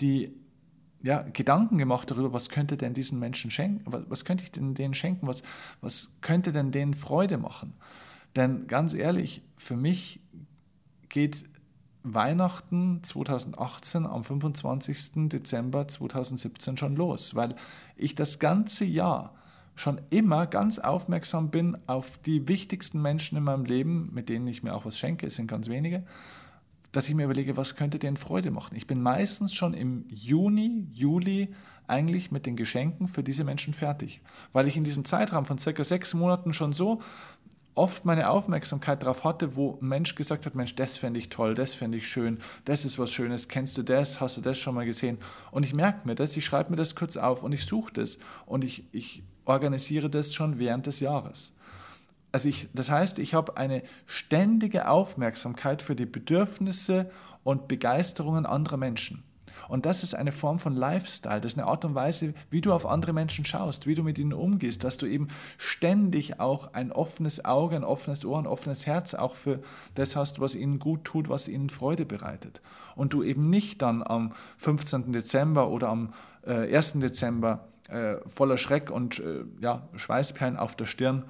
die 0.00 0.34
ja, 1.02 1.22
Gedanken 1.22 1.78
gemacht 1.78 2.10
darüber, 2.10 2.34
was 2.34 2.50
könnte 2.50 2.76
denn 2.76 2.92
diesen 2.92 3.18
Menschen 3.18 3.50
schenken, 3.50 3.90
was, 3.90 4.10
was 4.10 4.24
könnte 4.26 4.44
ich 4.44 4.52
denn 4.52 4.74
denen 4.74 4.92
schenken, 4.92 5.26
was, 5.26 5.42
was 5.80 6.10
könnte 6.20 6.52
denn 6.52 6.72
denen 6.72 6.92
Freude 6.92 7.38
machen. 7.38 7.72
Denn 8.36 8.66
ganz 8.66 8.92
ehrlich, 8.92 9.42
für 9.56 9.76
mich 9.76 10.20
geht 11.08 11.44
Weihnachten 12.02 13.02
2018 13.02 14.06
am 14.06 14.24
25. 14.24 15.28
Dezember 15.28 15.88
2017 15.88 16.76
schon 16.76 16.96
los, 16.96 17.34
weil 17.34 17.56
ich 17.96 18.14
das 18.14 18.38
ganze 18.38 18.84
Jahr 18.84 19.34
schon 19.80 20.00
immer 20.10 20.46
ganz 20.46 20.78
aufmerksam 20.78 21.50
bin 21.50 21.78
auf 21.86 22.18
die 22.18 22.46
wichtigsten 22.48 23.00
Menschen 23.00 23.38
in 23.38 23.44
meinem 23.44 23.64
Leben, 23.64 24.10
mit 24.12 24.28
denen 24.28 24.46
ich 24.46 24.62
mir 24.62 24.74
auch 24.74 24.84
was 24.84 24.98
schenke, 24.98 25.26
es 25.26 25.36
sind 25.36 25.46
ganz 25.46 25.70
wenige, 25.70 26.04
dass 26.92 27.08
ich 27.08 27.14
mir 27.14 27.24
überlege, 27.24 27.56
was 27.56 27.76
könnte 27.76 27.98
denen 27.98 28.18
Freude 28.18 28.50
machen. 28.50 28.76
Ich 28.76 28.86
bin 28.86 29.00
meistens 29.00 29.54
schon 29.54 29.72
im 29.72 30.04
Juni, 30.10 30.86
Juli 30.92 31.54
eigentlich 31.86 32.30
mit 32.30 32.44
den 32.44 32.56
Geschenken 32.56 33.08
für 33.08 33.22
diese 33.22 33.42
Menschen 33.42 33.72
fertig, 33.72 34.20
weil 34.52 34.68
ich 34.68 34.76
in 34.76 34.84
diesem 34.84 35.06
Zeitraum 35.06 35.46
von 35.46 35.56
circa 35.56 35.82
sechs 35.82 36.12
Monaten 36.12 36.52
schon 36.52 36.74
so 36.74 37.00
oft 37.74 38.04
meine 38.04 38.28
Aufmerksamkeit 38.28 39.02
darauf 39.02 39.24
hatte, 39.24 39.56
wo 39.56 39.78
ein 39.80 39.88
Mensch 39.88 40.14
gesagt 40.14 40.44
hat, 40.44 40.54
Mensch, 40.54 40.74
das 40.74 40.98
fände 40.98 41.18
ich 41.18 41.30
toll, 41.30 41.54
das 41.54 41.72
fände 41.72 41.96
ich 41.96 42.06
schön, 42.06 42.38
das 42.66 42.84
ist 42.84 42.98
was 42.98 43.12
Schönes, 43.12 43.48
kennst 43.48 43.78
du 43.78 43.82
das, 43.82 44.20
hast 44.20 44.36
du 44.36 44.42
das 44.42 44.58
schon 44.58 44.74
mal 44.74 44.84
gesehen? 44.84 45.16
Und 45.50 45.64
ich 45.64 45.72
merke 45.72 46.06
mir 46.06 46.16
das, 46.16 46.36
ich 46.36 46.44
schreibe 46.44 46.70
mir 46.70 46.76
das 46.76 46.94
kurz 46.94 47.16
auf 47.16 47.42
und 47.42 47.52
ich 47.52 47.64
suche 47.64 47.94
das 47.94 48.18
und 48.44 48.62
ich, 48.62 48.84
ich 48.92 49.22
organisiere 49.50 50.08
das 50.08 50.32
schon 50.32 50.58
während 50.58 50.86
des 50.86 51.00
Jahres. 51.00 51.52
Also 52.32 52.48
ich, 52.48 52.68
das 52.72 52.88
heißt, 52.88 53.18
ich 53.18 53.34
habe 53.34 53.56
eine 53.56 53.82
ständige 54.06 54.88
Aufmerksamkeit 54.88 55.82
für 55.82 55.96
die 55.96 56.06
Bedürfnisse 56.06 57.10
und 57.42 57.66
Begeisterungen 57.66 58.46
anderer 58.46 58.76
Menschen. 58.76 59.24
Und 59.68 59.86
das 59.86 60.02
ist 60.02 60.14
eine 60.14 60.32
Form 60.32 60.58
von 60.58 60.74
Lifestyle, 60.74 61.40
das 61.40 61.52
ist 61.52 61.58
eine 61.58 61.68
Art 61.68 61.84
und 61.84 61.94
Weise, 61.94 62.34
wie 62.50 62.60
du 62.60 62.72
auf 62.72 62.86
andere 62.86 63.12
Menschen 63.12 63.44
schaust, 63.44 63.86
wie 63.86 63.94
du 63.94 64.02
mit 64.02 64.18
ihnen 64.18 64.32
umgehst, 64.32 64.82
dass 64.82 64.96
du 64.96 65.06
eben 65.06 65.28
ständig 65.58 66.40
auch 66.40 66.72
ein 66.74 66.90
offenes 66.90 67.44
Auge, 67.44 67.76
ein 67.76 67.84
offenes 67.84 68.24
Ohr, 68.24 68.38
ein 68.38 68.48
offenes 68.48 68.86
Herz 68.86 69.14
auch 69.14 69.34
für 69.34 69.60
das 69.94 70.16
hast, 70.16 70.40
was 70.40 70.56
ihnen 70.56 70.80
gut 70.80 71.04
tut, 71.04 71.28
was 71.28 71.46
ihnen 71.46 71.70
Freude 71.70 72.04
bereitet. 72.04 72.62
Und 72.96 73.12
du 73.12 73.22
eben 73.22 73.48
nicht 73.48 73.82
dann 73.82 74.02
am 74.02 74.32
15. 74.56 75.12
Dezember 75.12 75.68
oder 75.68 75.88
am 75.88 76.14
äh, 76.44 76.76
1. 76.76 76.94
Dezember 76.94 77.69
äh, 77.90 78.16
voller 78.28 78.58
Schreck 78.58 78.90
und 78.90 79.18
äh, 79.18 79.44
ja, 79.60 79.88
Schweißperlen 79.96 80.56
auf 80.56 80.76
der 80.76 80.86
Stirn 80.86 81.24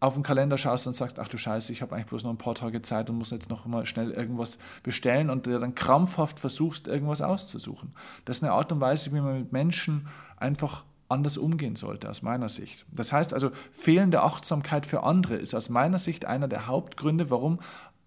auf 0.00 0.14
den 0.14 0.22
Kalender 0.22 0.56
schaust 0.56 0.86
und 0.86 0.96
sagst, 0.96 1.18
ach 1.18 1.28
du 1.28 1.36
Scheiße, 1.36 1.72
ich 1.72 1.82
habe 1.82 1.94
eigentlich 1.94 2.06
bloß 2.06 2.24
noch 2.24 2.30
ein 2.30 2.38
paar 2.38 2.54
Tage 2.54 2.80
Zeit 2.80 3.10
und 3.10 3.18
muss 3.18 3.30
jetzt 3.30 3.50
noch 3.50 3.66
mal 3.66 3.84
schnell 3.84 4.10
irgendwas 4.10 4.58
bestellen 4.82 5.28
und 5.28 5.44
dir 5.44 5.58
dann 5.58 5.74
krampfhaft 5.74 6.40
versuchst, 6.40 6.88
irgendwas 6.88 7.20
auszusuchen. 7.20 7.92
Das 8.24 8.38
ist 8.38 8.42
eine 8.42 8.52
Art 8.52 8.72
und 8.72 8.80
Weise, 8.80 9.12
wie 9.12 9.20
man 9.20 9.38
mit 9.38 9.52
Menschen 9.52 10.08
einfach 10.38 10.84
anders 11.10 11.36
umgehen 11.36 11.76
sollte, 11.76 12.08
aus 12.08 12.22
meiner 12.22 12.48
Sicht. 12.48 12.86
Das 12.90 13.12
heißt 13.12 13.34
also, 13.34 13.50
fehlende 13.72 14.22
Achtsamkeit 14.22 14.86
für 14.86 15.02
andere 15.02 15.34
ist 15.34 15.54
aus 15.54 15.68
meiner 15.68 15.98
Sicht 15.98 16.24
einer 16.24 16.48
der 16.48 16.66
Hauptgründe, 16.66 17.30
warum 17.30 17.58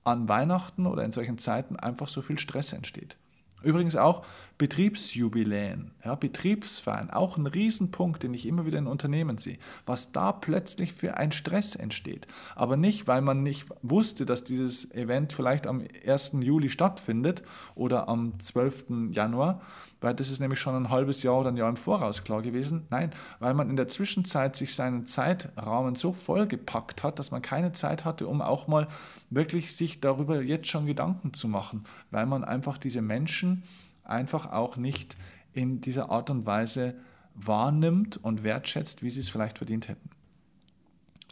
an 0.03 0.27
Weihnachten 0.27 0.88
oder 0.88 1.03
in 1.03 1.12
solchen 1.12 1.38
Zeiten 1.38 1.75
einfach 1.75 2.08
so 2.08 2.22
viel 2.22 2.39
Stress 2.39 2.74
entsteht. 2.74 3.17
Übrigens 3.62 3.96
auch 3.96 4.25
Betriebsjubiläen, 4.57 5.91
ja, 6.05 6.13
Betriebsfeiern, 6.13 7.10
auch 7.10 7.38
ein 7.38 7.48
Riesenpunkt, 7.48 8.22
den 8.22 8.33
ich 8.36 8.45
immer 8.45 8.65
wieder 8.65 8.77
in 8.77 8.88
Unternehmen 8.88 9.38
sehe, 9.38 9.57
was 9.86 10.12
da 10.12 10.31
plötzlich 10.31 10.93
für 10.93 11.17
ein 11.17 11.31
Stress 11.31 11.75
entsteht. 11.75 12.27
Aber 12.55 12.77
nicht, 12.77 13.07
weil 13.07 13.22
man 13.22 13.41
nicht 13.41 13.65
wusste, 13.81 14.25
dass 14.25 14.43
dieses 14.43 14.91
Event 14.91 15.33
vielleicht 15.33 15.65
am 15.65 15.83
1. 16.05 16.33
Juli 16.41 16.69
stattfindet 16.69 17.41
oder 17.74 18.07
am 18.07 18.39
12. 18.39 19.10
Januar, 19.12 19.62
weil 20.01 20.13
das 20.13 20.29
ist 20.29 20.39
nämlich 20.39 20.60
schon 20.60 20.75
ein 20.75 20.89
halbes 20.89 21.24
Jahr 21.24 21.39
oder 21.39 21.50
ein 21.50 21.57
Jahr 21.57 21.69
im 21.69 21.77
Voraus 21.77 22.24
klar 22.24 22.43
gewesen. 22.43 22.86
Nein, 22.91 23.12
weil 23.39 23.55
man 23.55 23.72
in 23.72 23.75
der 23.75 23.88
Zwischenzeit 23.88 24.55
sich 24.55 24.75
seinen 24.75 25.07
Zeitrahmen 25.07 25.95
so 25.95 26.12
vollgepackt 26.12 27.01
hat, 27.01 27.17
dass 27.17 27.31
man 27.31 27.41
keine 27.41 27.74
Zeit 27.74 28.05
hatte, 28.05 28.27
um 28.27 28.41
auch 28.41 28.67
mal 28.67 28.88
wirklich 29.31 29.75
sich 29.75 30.00
darüber 30.00 30.41
jetzt 30.41 30.67
schon 30.67 30.86
Gedanken 30.86 31.33
zu 31.33 31.48
machen, 31.48 31.86
weil 32.12 32.27
man 32.27 32.43
einfach 32.43 32.77
diese 32.77 33.01
Menschen 33.01 33.63
einfach 34.03 34.51
auch 34.51 34.77
nicht 34.77 35.15
in 35.53 35.81
dieser 35.81 36.10
Art 36.10 36.29
und 36.29 36.45
Weise 36.45 36.95
wahrnimmt 37.36 38.17
und 38.17 38.43
wertschätzt, 38.43 39.03
wie 39.03 39.10
sie 39.10 39.22
es 39.22 39.29
vielleicht 39.29 39.57
verdient 39.57 39.88
hätten. 39.88 40.10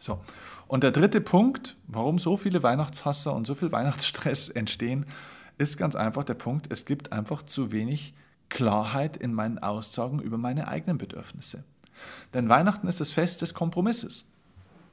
So, 0.00 0.20
und 0.66 0.82
der 0.82 0.90
dritte 0.90 1.20
Punkt, 1.20 1.76
warum 1.86 2.18
so 2.18 2.36
viele 2.36 2.62
Weihnachtshasser 2.62 3.34
und 3.34 3.46
so 3.46 3.54
viel 3.54 3.70
Weihnachtsstress 3.70 4.48
entstehen, 4.48 5.06
ist 5.58 5.76
ganz 5.76 5.94
einfach 5.94 6.24
der 6.24 6.34
Punkt, 6.34 6.72
es 6.72 6.84
gibt 6.86 7.12
einfach 7.12 7.42
zu 7.42 7.70
wenig 7.70 8.14
Klarheit 8.48 9.16
in 9.16 9.32
meinen 9.32 9.58
Aussagen 9.60 10.18
über 10.18 10.38
meine 10.38 10.66
eigenen 10.66 10.98
Bedürfnisse. 10.98 11.64
Denn 12.34 12.48
Weihnachten 12.48 12.88
ist 12.88 13.00
das 13.00 13.12
Fest 13.12 13.42
des 13.42 13.54
Kompromisses. 13.54 14.24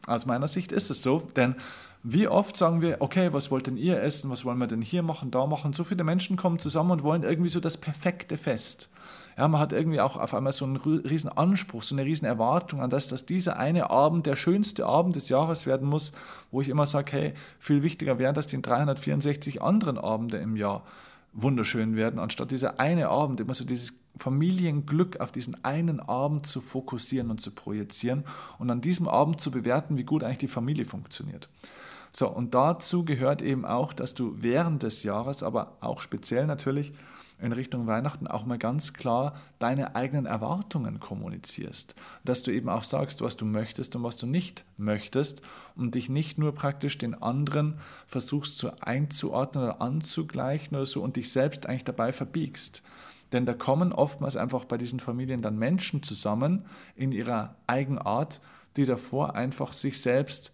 Aus 0.05 0.25
meiner 0.25 0.47
Sicht 0.47 0.71
ist 0.71 0.89
es 0.89 1.01
so, 1.01 1.19
denn 1.35 1.55
wie 2.03 2.27
oft 2.27 2.55
sagen 2.55 2.81
wir, 2.81 2.97
okay, 3.01 3.33
was 3.33 3.51
wollt 3.51 3.67
denn 3.67 3.75
ihr 3.75 4.01
essen, 4.01 4.29
was 4.29 4.45
wollen 4.45 4.57
wir 4.57 4.67
denn 4.67 4.81
hier 4.81 5.03
machen, 5.03 5.31
da 5.31 5.45
machen? 5.45 5.73
So 5.73 5.83
viele 5.83 6.03
Menschen 6.03 6.37
kommen 6.37 6.57
zusammen 6.57 6.91
und 6.91 7.03
wollen 7.03 7.23
irgendwie 7.23 7.49
so 7.49 7.59
das 7.59 7.77
perfekte 7.77 8.37
Fest. 8.37 8.89
Ja, 9.37 9.47
man 9.47 9.59
hat 9.61 9.73
irgendwie 9.73 9.99
auch 9.99 10.17
auf 10.17 10.33
einmal 10.33 10.53
so 10.53 10.65
einen 10.65 10.77
riesen 10.77 11.29
Anspruch, 11.29 11.83
so 11.83 11.95
eine 11.95 12.05
riesen 12.05 12.25
Erwartung 12.25 12.81
an 12.81 12.89
das, 12.89 13.07
dass 13.07 13.25
dieser 13.25 13.57
eine 13.57 13.89
Abend 13.89 14.25
der 14.25 14.35
schönste 14.35 14.85
Abend 14.85 15.15
des 15.15 15.29
Jahres 15.29 15.65
werden 15.65 15.87
muss, 15.87 16.13
wo 16.51 16.61
ich 16.61 16.69
immer 16.69 16.85
sage, 16.85 17.11
hey, 17.11 17.33
viel 17.59 17.83
wichtiger 17.83 18.19
wäre, 18.19 18.33
dass 18.33 18.47
die 18.47 18.61
364 18.61 19.61
anderen 19.61 19.97
Abende 19.97 20.37
im 20.37 20.55
Jahr 20.55 20.83
wunderschön 21.33 21.95
werden, 21.95 22.19
anstatt 22.19 22.51
dieser 22.51 22.79
eine 22.79 23.09
Abend 23.09 23.39
immer 23.39 23.53
so 23.53 23.63
dieses 23.63 23.93
Familienglück 24.17 25.19
auf 25.19 25.31
diesen 25.31 25.63
einen 25.63 25.99
Abend 25.99 26.45
zu 26.45 26.59
fokussieren 26.59 27.29
und 27.29 27.39
zu 27.39 27.51
projizieren 27.51 28.23
und 28.57 28.69
an 28.69 28.81
diesem 28.81 29.07
Abend 29.07 29.39
zu 29.39 29.51
bewerten, 29.51 29.97
wie 29.97 30.03
gut 30.03 30.23
eigentlich 30.23 30.39
die 30.39 30.47
Familie 30.47 30.85
funktioniert. 30.85 31.47
So, 32.11 32.27
und 32.27 32.53
dazu 32.53 33.05
gehört 33.05 33.41
eben 33.41 33.65
auch, 33.65 33.93
dass 33.93 34.13
du 34.13 34.35
während 34.37 34.83
des 34.83 35.03
Jahres, 35.03 35.43
aber 35.43 35.77
auch 35.81 36.01
speziell 36.01 36.47
natürlich 36.47 36.93
in 37.41 37.53
Richtung 37.53 37.87
Weihnachten 37.87 38.27
auch 38.27 38.45
mal 38.45 38.57
ganz 38.57 38.93
klar 38.93 39.35
deine 39.59 39.95
eigenen 39.95 40.25
Erwartungen 40.25 40.99
kommunizierst. 40.99 41.95
Dass 42.25 42.43
du 42.43 42.51
eben 42.51 42.69
auch 42.69 42.83
sagst, 42.83 43.21
was 43.21 43.37
du 43.37 43.45
möchtest 43.45 43.95
und 43.95 44.03
was 44.03 44.17
du 44.17 44.27
nicht 44.27 44.65
möchtest 44.77 45.41
und 45.75 45.95
dich 45.95 46.09
nicht 46.09 46.37
nur 46.37 46.53
praktisch 46.53 46.97
den 46.97 47.21
anderen 47.21 47.79
versuchst 48.07 48.57
zu 48.57 48.71
einzuordnen 48.81 49.63
oder 49.63 49.81
anzugleichen 49.81 50.75
oder 50.75 50.85
so 50.85 51.01
und 51.01 51.15
dich 51.15 51.31
selbst 51.31 51.65
eigentlich 51.65 51.85
dabei 51.85 52.11
verbiegst. 52.11 52.81
Denn 53.31 53.45
da 53.45 53.53
kommen 53.53 53.93
oftmals 53.93 54.35
einfach 54.35 54.65
bei 54.65 54.77
diesen 54.77 54.99
Familien 54.99 55.41
dann 55.41 55.57
Menschen 55.57 56.03
zusammen 56.03 56.65
in 56.95 57.11
ihrer 57.11 57.55
Eigenart, 57.67 58.41
die 58.75 58.85
davor 58.85 59.35
einfach 59.35 59.73
sich 59.73 60.01
selbst 60.01 60.51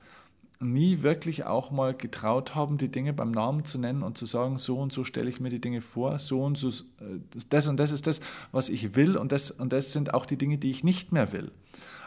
nie 0.73 1.01
wirklich 1.03 1.45
auch 1.45 1.71
mal 1.71 1.93
getraut 1.93 2.55
haben, 2.55 2.77
die 2.77 2.89
Dinge 2.89 3.13
beim 3.13 3.31
Namen 3.31 3.65
zu 3.65 3.77
nennen 3.77 4.03
und 4.03 4.17
zu 4.17 4.25
sagen, 4.25 4.57
so 4.57 4.77
und 4.77 4.91
so 4.91 5.03
stelle 5.03 5.29
ich 5.29 5.39
mir 5.39 5.49
die 5.49 5.61
Dinge 5.61 5.81
vor, 5.81 6.19
so 6.19 6.43
und 6.43 6.57
so, 6.57 6.69
äh, 6.69 7.19
das 7.49 7.67
und 7.67 7.77
das 7.77 7.91
ist 7.91 8.07
das, 8.07 8.19
was 8.51 8.69
ich 8.69 8.95
will 8.95 9.17
und 9.17 9.31
das 9.31 9.51
und 9.51 9.71
das 9.73 9.93
sind 9.93 10.13
auch 10.13 10.25
die 10.25 10.37
Dinge, 10.37 10.57
die 10.57 10.69
ich 10.69 10.83
nicht 10.83 11.11
mehr 11.11 11.31
will. 11.31 11.51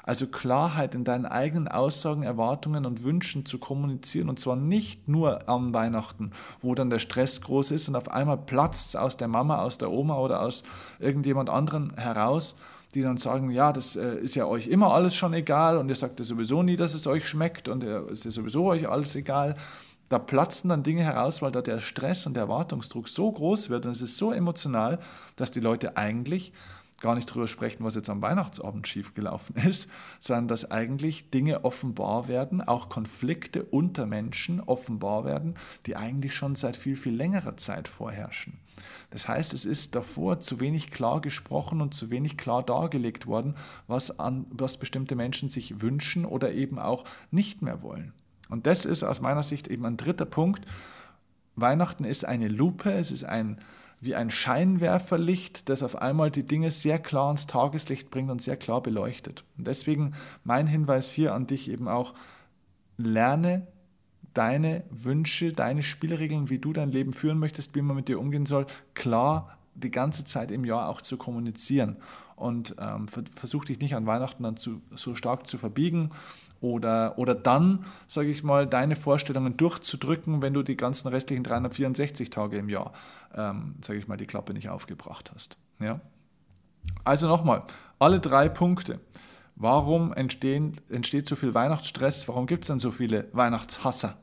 Also 0.03 0.27
Klarheit 0.27 0.95
in 0.95 1.05
deinen 1.05 1.27
eigenen 1.27 1.69
Aussagen, 1.69 2.23
Erwartungen 2.23 2.87
und 2.87 3.05
Wünschen 3.05 3.45
zu 3.45 3.59
kommunizieren 3.59 4.31
und 4.31 4.41
zwar 4.41 4.57
nicht 4.57 5.07
nur 5.07 5.47
am 5.49 5.75
Weihnachten, 5.75 6.31
wo 6.63 6.75
dann 6.75 6.89
der 6.89 6.99
Stress 6.99 7.43
groß 7.43 7.73
ist 7.73 7.89
und 7.89 7.97
auf 7.97 8.11
einmal 8.11 8.39
platzt 8.39 8.89
es 8.89 8.97
aus 8.97 9.19
der 9.19 9.29
Mama, 9.29 9.61
aus 9.61 9.77
der 9.77 9.91
Oma 9.91 10.17
oder 10.17 10.41
aus 10.43 10.63
irgendjemand 10.99 11.51
anderen 11.51 11.93
heraus 11.95 12.57
die 12.95 13.03
dann 13.03 13.19
sagen, 13.19 13.51
ja, 13.51 13.73
das 13.73 13.97
äh, 13.97 14.17
ist 14.17 14.35
ja 14.35 14.47
euch 14.47 14.67
immer 14.67 14.93
alles 14.93 15.15
schon 15.15 15.35
egal. 15.35 15.77
Und 15.77 15.89
ihr 15.89 15.97
sagt 15.97 16.19
ja 16.19 16.25
sowieso 16.25 16.63
nie, 16.63 16.77
dass 16.77 16.95
es 16.95 17.07
euch 17.07 17.29
schmeckt. 17.29 17.69
Und 17.69 17.85
es 17.85 18.21
ist 18.21 18.25
ja 18.25 18.31
sowieso 18.31 18.67
euch 18.67 18.89
alles 18.89 19.15
egal. 19.15 19.57
Da 20.09 20.19
platzen 20.19 20.71
dann 20.71 20.83
Dinge 20.83 21.03
heraus, 21.03 21.43
weil 21.43 21.53
da 21.53 21.61
der 21.61 21.81
Stress 21.81 22.27
und 22.27 22.35
der 22.35 22.45
Erwartungsdruck 22.45 23.09
so 23.09 23.31
groß 23.31 23.69
wird. 23.69 23.85
Und 23.85 23.93
es 23.93 24.01
ist 24.01 24.17
so 24.17 24.33
emotional, 24.33 24.99
dass 25.37 25.51
die 25.51 25.61
Leute 25.61 25.97
eigentlich 25.99 26.53
gar 27.01 27.15
nicht 27.15 27.31
darüber 27.31 27.47
sprechen, 27.47 27.85
was 27.85 27.95
jetzt 27.95 28.11
am 28.11 28.23
Weihnachtsabend 28.23 28.87
schiefgelaufen 28.87 29.57
ist, 29.69 29.89
sondern 30.21 30.49
dass 30.49 30.71
eigentlich 30.71 31.31
Dinge 31.31 31.65
offenbar 31.65 32.29
werden, 32.29 32.61
auch 32.61 32.89
Konflikte 32.89 33.63
unter 33.65 34.07
Menschen 34.07 34.61
offenbar 34.61 35.25
werden, 35.25 35.55
die 35.87 35.97
eigentlich 35.97 36.35
schon 36.35 36.57
seit 36.57 36.77
viel, 36.77 36.97
viel 36.97 37.15
längerer 37.15 37.57
Zeit 37.57 37.89
vorherrschen. 37.89 38.59
Das 39.11 39.27
heißt, 39.27 39.55
es 39.55 39.65
ist 39.65 39.95
davor 39.95 40.41
zu 40.41 40.61
wenig 40.61 40.91
klar 40.91 41.21
gesprochen 41.21 41.81
und 41.81 41.95
zu 41.95 42.11
wenig 42.11 42.37
klar 42.37 42.63
dargelegt 42.63 43.27
worden, 43.27 43.55
was, 43.87 44.19
an, 44.19 44.47
was 44.51 44.77
bestimmte 44.77 45.17
Menschen 45.17 45.51
sich 45.51 45.81
wünschen 45.81 46.25
oder 46.25 46.53
eben 46.53 46.79
auch 46.79 47.05
nicht 47.31 47.63
mehr 47.63 47.83
wollen. 47.83 48.13
Und 48.51 48.67
das 48.67 48.85
ist 48.85 49.03
aus 49.03 49.21
meiner 49.21 49.43
Sicht 49.43 49.69
eben 49.69 49.85
ein 49.87 49.97
dritter 49.97 50.25
Punkt. 50.25 50.67
Weihnachten 51.57 52.05
ist 52.05 52.25
eine 52.25 52.49
Lupe, 52.49 52.93
es 52.93 53.11
ist 53.11 53.25
ein, 53.25 53.61
wie 54.01 54.15
ein 54.15 54.31
Scheinwerferlicht, 54.31 55.69
das 55.69 55.83
auf 55.83 55.97
einmal 55.97 56.31
die 56.31 56.47
Dinge 56.47 56.71
sehr 56.71 56.99
klar 56.99 57.31
ins 57.31 57.47
Tageslicht 57.47 58.11
bringt 58.11 58.31
und 58.31 58.41
sehr 58.41 58.57
klar 58.57 58.83
beleuchtet. 58.83 59.45
Und 59.57 59.67
deswegen 59.67 60.15
mein 60.45 60.67
Hinweis 60.67 61.11
hier 61.11 61.35
an 61.35 61.47
dich 61.47 61.71
eben 61.71 61.89
auch, 61.89 62.15
lerne 62.97 63.67
deine 64.35 64.85
Wünsche, 64.91 65.53
deine 65.53 65.83
Spielregeln, 65.83 66.49
wie 66.49 66.59
du 66.59 66.73
dein 66.73 66.93
Leben 66.93 67.13
führen 67.13 67.39
möchtest, 67.39 67.75
wie 67.75 67.83
man 67.83 67.97
mit 67.97 68.09
dir 68.09 68.21
umgehen 68.21 68.47
soll, 68.47 68.67
klar 68.95 69.58
die 69.79 69.91
ganze 69.91 70.25
Zeit 70.25 70.51
im 70.51 70.65
Jahr 70.65 70.89
auch 70.89 71.01
zu 71.01 71.17
kommunizieren. 71.17 71.97
Und 72.37 72.77
ähm, 72.79 73.07
versuch 73.35 73.65
dich 73.65 73.81
nicht 73.81 73.95
an 73.97 74.07
Weihnachten 74.07 74.45
dann 74.45 74.57
zu, 74.57 74.81
so 74.95 75.15
stark 75.15 75.49
zu 75.49 75.59
verbiegen 75.59 76.11
oder, 76.61 77.19
oder 77.19 77.35
dann, 77.35 77.85
sage 78.07 78.31
ich 78.31 78.43
mal, 78.43 78.67
deine 78.67 78.97
Vorstellungen 78.97 79.57
durchzudrücken, 79.57 80.43
wenn 80.43 80.55
du 80.55 80.63
die 80.63 80.77
ganzen 80.77 81.09
restlichen 81.09 81.45
364 81.45 82.31
Tage 82.31 82.59
im 82.59 82.69
Jahr, 82.69 82.93
ähm, 83.35 83.77
sage 83.81 83.99
ich 83.99 84.09
mal, 84.09 84.17
die 84.17 84.27
Klappe 84.27 84.53
nicht 84.53 84.69
aufgebracht 84.69 85.31
hast. 85.35 85.57
Ja? 85.81 86.01
Also 87.05 87.29
nochmal, 87.29 87.65
alle 87.99 88.21
drei 88.21 88.49
Punkte. 88.49 89.01
Warum 89.57 90.13
entstehen, 90.13 90.81
entsteht 90.89 91.27
so 91.27 91.35
viel 91.35 91.53
Weihnachtsstress? 91.53 92.29
Warum 92.29 92.47
gibt 92.47 92.65
es 92.65 92.69
denn 92.69 92.79
so 92.79 92.93
viele 92.93 93.29
Weihnachtshasser? 93.33 94.17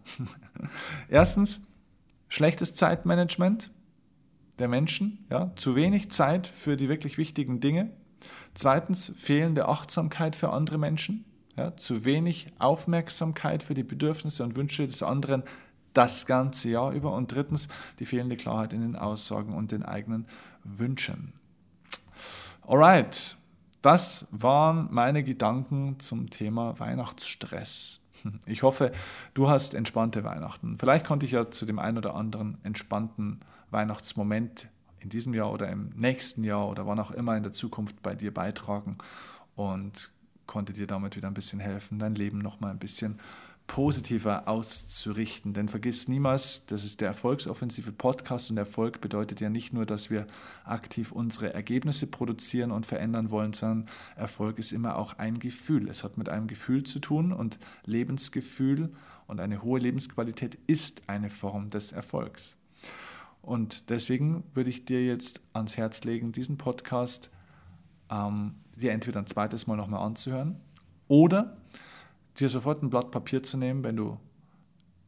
Erstens, 1.09 1.61
schlechtes 2.29 2.73
Zeitmanagement 2.73 3.69
der 4.59 4.67
Menschen, 4.67 5.25
ja, 5.29 5.51
zu 5.55 5.75
wenig 5.75 6.11
Zeit 6.11 6.47
für 6.47 6.77
die 6.77 6.89
wirklich 6.89 7.17
wichtigen 7.17 7.59
Dinge. 7.59 7.91
Zweitens, 8.53 9.11
fehlende 9.15 9.67
Achtsamkeit 9.67 10.35
für 10.35 10.51
andere 10.51 10.77
Menschen, 10.77 11.25
ja, 11.57 11.75
zu 11.75 12.05
wenig 12.05 12.47
Aufmerksamkeit 12.59 13.63
für 13.63 13.73
die 13.73 13.83
Bedürfnisse 13.83 14.43
und 14.43 14.55
Wünsche 14.55 14.87
des 14.87 15.03
anderen 15.03 15.43
das 15.93 16.25
ganze 16.25 16.69
Jahr 16.69 16.91
über. 16.91 17.13
Und 17.13 17.31
drittens, 17.33 17.67
die 17.99 18.05
fehlende 18.05 18.35
Klarheit 18.35 18.73
in 18.73 18.81
den 18.81 18.95
Aussagen 18.95 19.53
und 19.53 19.71
den 19.71 19.83
eigenen 19.83 20.25
Wünschen. 20.63 21.33
Alright, 22.67 23.37
das 23.81 24.27
waren 24.31 24.87
meine 24.91 25.23
Gedanken 25.23 25.99
zum 25.99 26.29
Thema 26.29 26.79
Weihnachtsstress. 26.79 27.99
Ich 28.47 28.63
hoffe, 28.63 28.91
du 29.35 29.49
hast 29.49 29.75
entspannte 29.75 30.23
Weihnachten. 30.23 30.77
Vielleicht 30.77 31.05
konnte 31.05 31.25
ich 31.25 31.33
ja 31.33 31.51
zu 31.51 31.65
dem 31.65 31.77
einen 31.77 31.99
oder 31.99 32.15
anderen 32.15 32.57
entspannten 32.63 33.41
Weihnachtsmoment 33.71 34.67
in 34.99 35.09
diesem 35.09 35.33
Jahr 35.33 35.51
oder 35.51 35.69
im 35.69 35.89
nächsten 35.95 36.43
Jahr 36.43 36.67
oder 36.67 36.87
wann 36.87 36.99
auch 36.99 37.11
immer 37.11 37.37
in 37.37 37.43
der 37.43 37.51
Zukunft 37.51 38.01
bei 38.01 38.15
dir 38.15 38.33
beitragen 38.33 38.97
und 39.55 40.11
konnte 40.47 40.73
dir 40.73 40.87
damit 40.87 41.15
wieder 41.15 41.27
ein 41.27 41.33
bisschen 41.33 41.59
helfen, 41.59 41.99
dein 41.99 42.15
Leben 42.15 42.39
nochmal 42.39 42.71
ein 42.71 42.79
bisschen 42.79 43.19
positiver 43.67 44.47
auszurichten. 44.47 45.53
Denn 45.53 45.69
vergiss 45.69 46.07
niemals, 46.07 46.65
das 46.67 46.83
ist 46.83 47.01
der 47.01 47.09
Erfolgsoffensive 47.09 47.91
Podcast 47.91 48.51
und 48.51 48.57
Erfolg 48.57 49.01
bedeutet 49.01 49.41
ja 49.41 49.49
nicht 49.49 49.73
nur, 49.73 49.85
dass 49.85 50.09
wir 50.09 50.27
aktiv 50.63 51.11
unsere 51.11 51.53
Ergebnisse 51.53 52.07
produzieren 52.07 52.71
und 52.71 52.85
verändern 52.85 53.31
wollen, 53.31 53.53
sondern 53.53 53.89
Erfolg 54.15 54.59
ist 54.59 54.71
immer 54.71 54.97
auch 54.97 55.17
ein 55.17 55.39
Gefühl. 55.39 55.89
Es 55.89 56.03
hat 56.03 56.17
mit 56.17 56.29
einem 56.29 56.47
Gefühl 56.47 56.83
zu 56.83 56.99
tun 56.99 57.31
und 57.31 57.59
Lebensgefühl 57.85 58.93
und 59.27 59.39
eine 59.39 59.63
hohe 59.63 59.79
Lebensqualität 59.79 60.57
ist 60.67 61.03
eine 61.07 61.29
Form 61.29 61.69
des 61.71 61.91
Erfolgs. 61.91 62.57
Und 63.45 63.89
deswegen 63.89 64.43
würde 64.53 64.71
ich 64.71 64.85
dir 64.85 65.05
jetzt 65.05 65.39
ans 65.53 65.77
Herz 65.77 66.03
legen, 66.03 66.31
diesen 66.31 66.57
Podcast 66.57 67.29
ähm, 68.09 68.55
dir 68.75 68.91
entweder 68.91 69.19
ein 69.19 69.27
zweites 69.27 69.67
Mal 69.67 69.75
nochmal 69.75 70.01
anzuhören 70.05 70.59
oder 71.07 71.57
dir 72.39 72.49
sofort 72.49 72.81
ein 72.81 72.89
Blatt 72.89 73.11
Papier 73.11 73.43
zu 73.43 73.57
nehmen, 73.57 73.83
wenn 73.83 73.95
du 73.95 74.17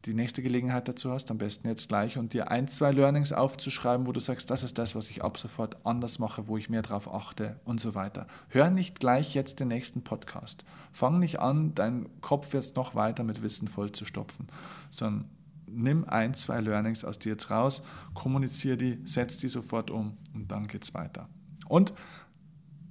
die 0.04 0.14
nächste 0.14 0.42
Gelegenheit 0.42 0.86
dazu 0.86 1.10
hast, 1.10 1.30
am 1.30 1.38
besten 1.38 1.66
jetzt 1.66 1.88
gleich, 1.88 2.16
und 2.16 2.32
dir 2.32 2.50
ein, 2.50 2.68
zwei 2.68 2.92
Learnings 2.92 3.32
aufzuschreiben, 3.32 4.06
wo 4.06 4.12
du 4.12 4.20
sagst, 4.20 4.48
das 4.50 4.62
ist 4.62 4.78
das, 4.78 4.94
was 4.94 5.10
ich 5.10 5.24
ab 5.24 5.36
sofort 5.36 5.76
anders 5.84 6.20
mache, 6.20 6.46
wo 6.46 6.56
ich 6.56 6.70
mehr 6.70 6.82
darauf 6.82 7.12
achte 7.12 7.58
und 7.64 7.80
so 7.80 7.96
weiter. 7.96 8.26
Hör 8.48 8.70
nicht 8.70 9.00
gleich 9.00 9.34
jetzt 9.34 9.58
den 9.58 9.68
nächsten 9.68 10.02
Podcast. 10.02 10.64
Fang 10.92 11.18
nicht 11.18 11.40
an, 11.40 11.74
deinen 11.74 12.08
Kopf 12.20 12.54
jetzt 12.54 12.76
noch 12.76 12.94
weiter 12.94 13.24
mit 13.24 13.42
Wissen 13.42 13.66
voll 13.66 13.90
zu 13.90 14.04
stopfen, 14.04 14.46
sondern 14.88 15.28
nimm 15.72 16.04
ein, 16.04 16.34
zwei 16.34 16.60
Learnings 16.60 17.04
aus 17.04 17.18
dir 17.18 17.32
jetzt 17.32 17.50
raus, 17.50 17.82
kommuniziere 18.14 18.76
die, 18.76 18.98
setz 19.04 19.36
die 19.36 19.48
sofort 19.48 19.90
um 19.90 20.16
und 20.34 20.50
dann 20.50 20.66
geht's 20.66 20.94
weiter. 20.94 21.28
Und 21.68 21.92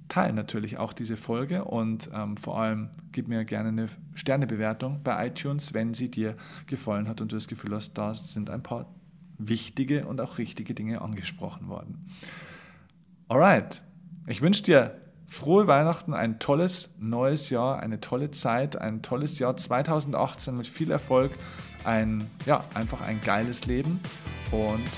teile 0.08 0.32
natürlich 0.32 0.78
auch 0.78 0.92
diese 0.92 1.16
Folge 1.16 1.64
und 1.64 2.10
ähm, 2.14 2.36
vor 2.36 2.58
allem 2.58 2.90
gib 3.12 3.28
mir 3.28 3.44
gerne 3.44 3.68
eine 3.68 3.88
Sternebewertung 4.14 5.02
bei 5.02 5.26
iTunes, 5.26 5.74
wenn 5.74 5.94
sie 5.94 6.10
dir 6.10 6.36
gefallen 6.66 7.08
hat 7.08 7.20
und 7.20 7.32
du 7.32 7.36
das 7.36 7.48
Gefühl 7.48 7.74
hast, 7.74 7.94
da 7.94 8.14
sind 8.14 8.50
ein 8.50 8.62
paar 8.62 8.86
wichtige 9.38 10.06
und 10.06 10.20
auch 10.20 10.38
richtige 10.38 10.74
Dinge 10.74 11.00
angesprochen 11.02 11.68
worden. 11.68 12.06
Alright, 13.28 13.82
ich 14.26 14.40
wünsche 14.40 14.62
dir 14.62 14.96
frohe 15.28 15.66
Weihnachten, 15.66 16.14
ein 16.14 16.38
tolles 16.38 16.88
neues 16.98 17.50
Jahr, 17.50 17.78
eine 17.80 18.00
tolle 18.00 18.30
Zeit, 18.30 18.76
ein 18.76 19.02
tolles 19.02 19.38
Jahr 19.38 19.56
2018 19.56 20.56
mit 20.56 20.66
viel 20.66 20.90
Erfolg, 20.90 21.32
ein, 21.84 22.28
ja, 22.46 22.64
einfach 22.74 23.02
ein 23.02 23.20
geiles 23.20 23.66
Leben 23.66 24.00
und 24.50 24.88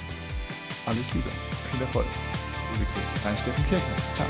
alles 0.86 1.12
Liebe, 1.12 1.28
viel 1.72 1.82
Erfolg. 1.82 2.06
Liebe 2.72 2.86
Grüße, 2.94 3.22
dein 3.22 3.36
Steffen 3.36 3.66
Kirchner. 3.66 3.96
Ciao. 4.14 4.26